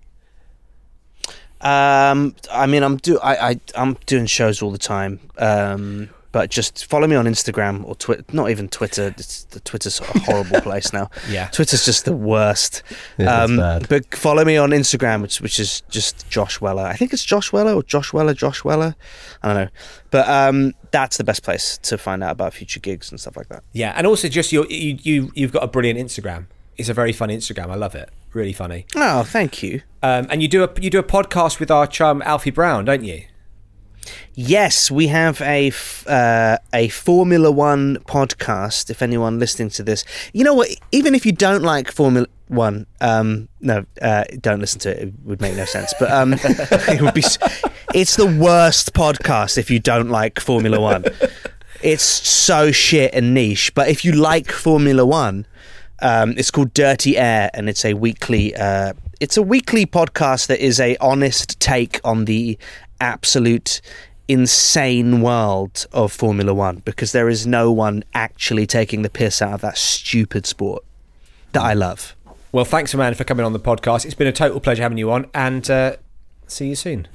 [1.60, 5.20] Um, I mean, I'm do I, I I'm doing shows all the time.
[5.38, 8.24] Um, but just follow me on Instagram or Twitter.
[8.32, 9.14] Not even Twitter.
[9.16, 11.10] It's, the Twitter's a horrible place now.
[11.28, 11.48] Yeah.
[11.48, 12.82] Twitter's just the worst.
[13.18, 13.88] Yeah, um, bad.
[13.88, 16.82] But follow me on Instagram, which which is just Josh Weller.
[16.82, 18.94] I think it's Josh Weller or Josh Weller, Josh Weller.
[19.42, 19.70] I don't know.
[20.10, 23.48] But um, that's the best place to find out about future gigs and stuff like
[23.48, 23.62] that.
[23.72, 26.46] Yeah, and also just your you you you've got a brilliant Instagram.
[26.76, 27.70] It's a very fun Instagram.
[27.70, 28.10] I love it.
[28.34, 28.86] Really funny.
[28.94, 29.80] Oh, thank you.
[30.02, 33.02] Um, and you do a you do a podcast with our chum Alfie Brown, don't
[33.04, 33.24] you?
[34.34, 35.72] Yes, we have a
[36.06, 38.90] uh, a Formula One podcast.
[38.90, 40.68] If anyone listening to this, you know what?
[40.92, 45.08] Even if you don't like Formula One, um, no, uh, don't listen to it.
[45.08, 45.94] It would make no sense.
[45.98, 47.24] But um, it would be.
[47.94, 51.04] It's the worst podcast if you don't like Formula One.
[51.82, 53.74] It's so shit and niche.
[53.74, 55.46] But if you like Formula One,
[56.00, 58.54] um, it's called Dirty Air, and it's a weekly.
[58.54, 62.58] Uh, it's a weekly podcast that is a honest take on the
[63.00, 63.80] absolute
[64.28, 69.52] insane world of Formula One because there is no one actually taking the piss out
[69.52, 70.84] of that stupid sport
[71.52, 72.14] that I love.
[72.52, 74.04] Well, thanks, man, for coming on the podcast.
[74.04, 75.96] It's been a total pleasure having you on, and uh,
[76.46, 77.06] see you soon.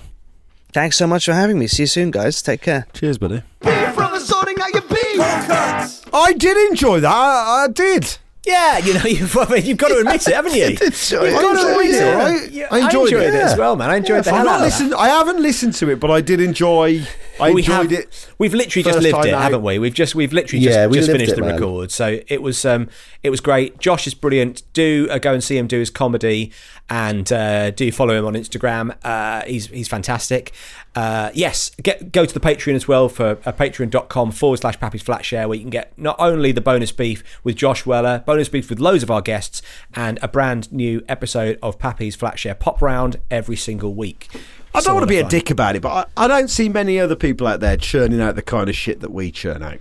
[0.71, 1.67] Thanks so much for having me.
[1.67, 2.41] See you soon, guys.
[2.41, 2.88] Take care.
[2.93, 3.41] Cheers, buddy.
[3.61, 6.13] Beef from the sorting out your beef.
[6.13, 7.11] I did enjoy that.
[7.11, 8.17] I, I did.
[8.45, 10.63] Yeah, you know, you've, I mean, you've got to admit it, haven't you?
[10.65, 11.93] I enjoyed it.
[11.93, 12.13] Yeah.
[12.13, 12.51] right?
[12.51, 13.33] Yeah, I enjoyed, it.
[13.35, 13.91] as well, man.
[13.91, 14.65] I enjoyed the I've hell not out of that.
[14.65, 14.95] listened.
[14.95, 17.03] I haven't listened to it, but I did enjoy.
[17.39, 18.27] I we enjoyed have- it.
[18.39, 19.43] We've literally just lived it, out.
[19.43, 19.77] haven't we?
[19.77, 21.53] We've just we've literally Yeah, just, we just finished it, the man.
[21.53, 22.89] record, so it was um
[23.21, 23.77] it was great.
[23.79, 24.63] Josh is brilliant.
[24.73, 26.51] Do uh, go and see him do his comedy,
[26.91, 28.93] and uh, do follow him on Instagram.
[29.01, 30.51] Uh, he's he's fantastic.
[30.93, 35.01] Uh, yes, get go to the Patreon as well for uh, patreon.com forward slash Pappy's
[35.01, 38.49] Flat Share, where you can get not only the bonus beef with Josh Weller, bonus
[38.49, 39.61] beef with loads of our guests,
[39.95, 44.27] and a brand new episode of Pappy's Flat Share pop round every single week.
[44.75, 46.67] I don't want to be of a dick about it, but I, I don't see
[46.67, 49.79] many other people out there churning out the kind of shit that we churn out.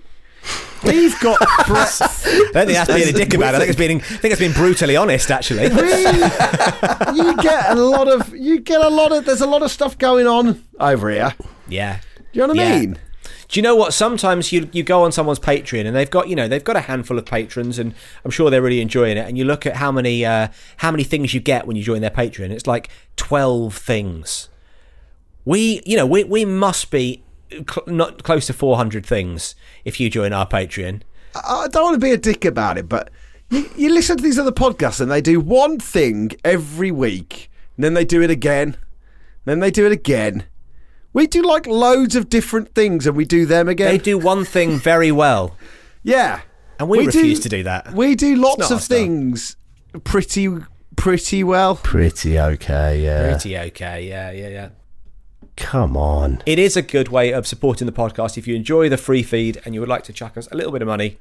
[0.82, 2.00] We've got breadth.
[2.00, 3.56] I don't think that's being a dick about it.
[3.56, 5.68] I think it's being, I think it's being brutally honest, actually.
[5.68, 5.76] We,
[7.18, 9.98] you get a lot of you get a lot of there's a lot of stuff
[9.98, 11.34] going on over here.
[11.68, 12.00] Yeah.
[12.16, 12.80] Do you know what I Yeah.
[12.80, 12.98] mean?
[13.48, 13.92] Do you know what?
[13.92, 16.80] Sometimes you you go on someone's Patreon and they've got you know they've got a
[16.82, 19.26] handful of patrons and I'm sure they're really enjoying it.
[19.28, 22.00] And you look at how many uh, how many things you get when you join
[22.00, 22.50] their Patreon.
[22.50, 24.48] It's like twelve things.
[25.44, 30.00] We you know we we must be cl- not close to four hundred things if
[30.00, 31.02] you join our Patreon.
[31.34, 33.10] I don't want to be a dick about it, but
[33.50, 37.84] you, you listen to these other podcasts and they do one thing every week, and
[37.84, 38.76] then they do it again,
[39.44, 40.44] then they do it again.
[41.12, 43.88] We do like loads of different things, and we do them again.
[43.88, 45.56] They do one thing very well,
[46.02, 46.42] yeah,
[46.78, 47.92] and we, refuse to do that.
[47.92, 48.98] We do lots not our of style.
[48.98, 49.56] things
[50.04, 50.48] pretty
[50.96, 51.76] pretty well.
[51.76, 53.30] Pretty okay, yeah.
[53.30, 54.06] Pretty okay.
[54.06, 54.68] Yeah, yeah, yeah.
[55.56, 56.42] Come on.
[56.46, 58.38] It is a good way of supporting the podcast.
[58.38, 60.72] If you enjoy the free feed and you would like to chuck us a little
[60.72, 61.18] bit of money,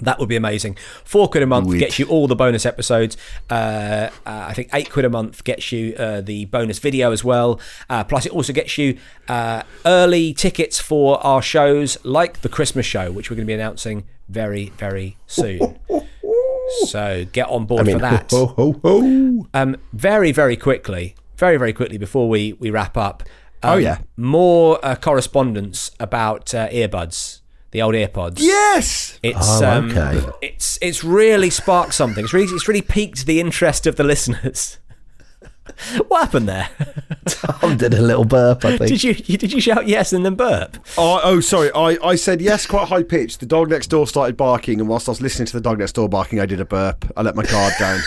[0.00, 0.76] that would be amazing.
[1.04, 1.78] Four quid a month Would.
[1.78, 3.16] gets you all the bonus episodes.
[3.48, 7.22] Uh, uh, I think eight quid a month gets you uh, the bonus video as
[7.22, 7.60] well.
[7.88, 8.98] Uh, plus, it also gets you
[9.28, 13.54] uh, early tickets for our shows, like the Christmas show, which we're going to be
[13.54, 15.78] announcing very, very soon.
[16.86, 18.30] so get on board I mean, for that.
[18.30, 19.46] ho, ho, ho.
[19.54, 23.22] Um, very, very quickly, very, very quickly before we, we wrap up.
[23.62, 23.98] Oh, um, yeah.
[24.16, 27.40] More uh, correspondence about uh, earbuds,
[27.70, 28.36] the old earpods.
[28.38, 29.18] Yes.
[29.22, 30.20] It's Oh, um, okay.
[30.42, 32.24] it's it's really sparked something.
[32.24, 34.78] It's really it's really piqued the interest of the listeners.
[36.08, 36.68] what happened there?
[37.26, 38.88] Tom did a little burp, I think.
[38.90, 40.76] Did you, you did you shout yes and then burp?
[40.98, 41.70] Oh, oh, sorry.
[41.72, 43.38] I, I said yes, quite high pitched.
[43.40, 45.92] The dog next door started barking, and whilst I was listening to the dog next
[45.92, 47.10] door barking, I did a burp.
[47.16, 48.00] I let my guard down,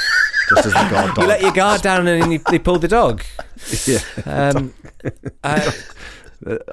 [0.49, 3.23] just as the guard You let your guard down and you, they pulled the dog.
[3.85, 3.99] yeah.
[4.25, 4.73] Um,
[5.43, 5.71] uh,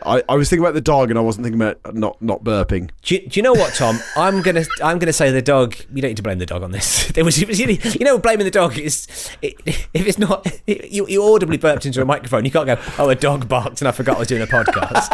[0.05, 2.91] I, I was thinking about the dog, and I wasn't thinking about not not burping.
[3.03, 3.99] do, you, do you know what, Tom?
[4.17, 5.77] I'm gonna I'm gonna say the dog.
[5.93, 7.11] You don't need to blame the dog on this.
[7.23, 9.07] There was, it was you know blaming the dog is
[9.43, 12.45] it, if it's not you, you audibly burped into a microphone.
[12.45, 15.09] You can't go oh a dog barked and I forgot I was doing a podcast.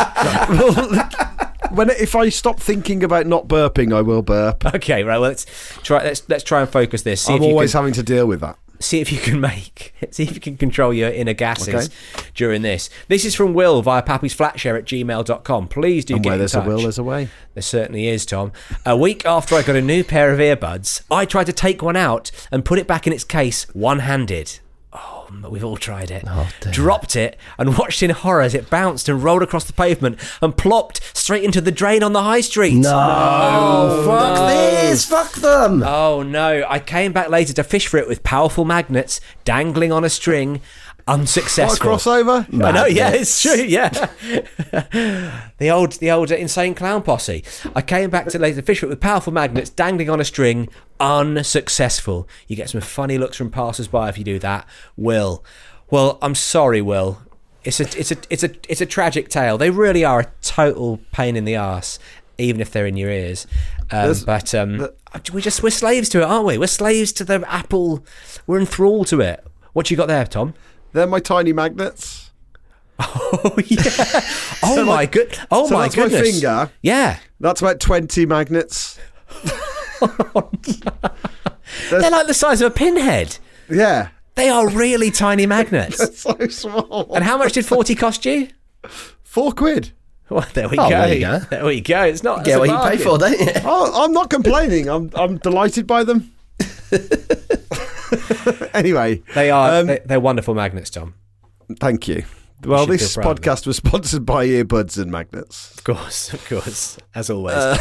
[1.74, 4.64] When if I stop thinking about not burping, I will burp.
[4.74, 5.18] okay, right.
[5.18, 5.46] Well, let's
[5.82, 7.20] try let's let's try and focus this.
[7.22, 8.58] See I'm if always can, having to deal with that.
[8.80, 11.90] see if you can make see if you can control your inner gases
[12.34, 12.88] during this.
[13.08, 15.68] This is from Will via pappysflatshare at gmail.com.
[15.68, 16.64] Please do And get where there's touch.
[16.64, 17.28] a will, there's a way.
[17.54, 18.52] There certainly is, Tom.
[18.86, 21.96] A week after I got a new pair of earbuds, I tried to take one
[21.96, 24.60] out and put it back in its case one handed.
[25.44, 26.24] Oh, we've all tried it.
[26.26, 30.18] Oh, Dropped it and watched in horror as it bounced and rolled across the pavement
[30.40, 32.74] and plopped straight into the drain on the high street.
[32.74, 35.82] No, oh, fuck this, fuck them.
[35.82, 40.04] Oh no, I came back later to fish for it with powerful magnets dangling on
[40.04, 40.60] a string.
[41.08, 41.90] What Unsuccessful.
[41.90, 42.62] crossover!
[42.62, 43.88] I know, yeah, it's true, yeah.
[45.58, 47.44] the old, the old insane clown posse.
[47.74, 50.68] I came back to later fish with powerful magnets dangling on a string,
[51.00, 52.28] unsuccessful.
[52.46, 54.66] You get some funny looks from passers-by if you do that.
[54.98, 55.42] Will,
[55.90, 57.22] well, I'm sorry, Will.
[57.64, 59.56] It's a, it's a, it's a, it's a tragic tale.
[59.56, 61.98] They really are a total pain in the ass,
[62.36, 63.46] even if they're in your ears.
[63.90, 64.88] Um, but um,
[65.32, 66.58] we just we're slaves to it, aren't we?
[66.58, 68.04] We're slaves to the Apple.
[68.46, 69.42] We're enthralled to it.
[69.72, 70.54] What you got there, Tom?
[70.92, 72.30] They're my tiny magnets.
[73.00, 73.80] Oh yeah.
[74.62, 75.38] Oh So my like- good.
[75.52, 76.30] Oh so my that's my goodness.
[76.40, 76.70] finger.
[76.82, 77.18] Yeah.
[77.38, 78.98] That's about twenty magnets.
[81.90, 83.38] They're like the size of a pinhead.
[83.70, 85.98] Yeah, They are really tiny magnets.
[86.24, 87.14] They're so small.
[87.14, 88.48] and how much did 40 cost you?
[89.22, 89.92] Four quid.
[90.30, 90.98] Well, there we Oh, go.
[91.00, 91.38] there you go.
[91.50, 92.02] There we go.
[92.04, 92.44] It's not.
[92.44, 93.46] Get what a you pay for, don't you?
[93.64, 94.88] Oh, I'm not complaining.
[94.88, 96.32] I'm I'm delighted by them.
[98.74, 99.80] anyway, They are.
[99.80, 101.14] Um, they, they're wonderful magnets, Tom.
[101.80, 102.24] thank you.
[102.64, 105.74] Well, should this feel proud of podcast was sponsored by earbuds and magnets.
[105.78, 107.54] Of course, of course, as always.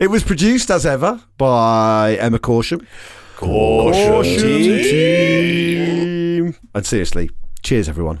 [0.00, 2.84] It was produced as ever by Emma Caution.
[3.36, 4.22] Caution
[4.82, 6.56] team.
[6.74, 7.30] And seriously,
[7.62, 8.20] cheers, everyone.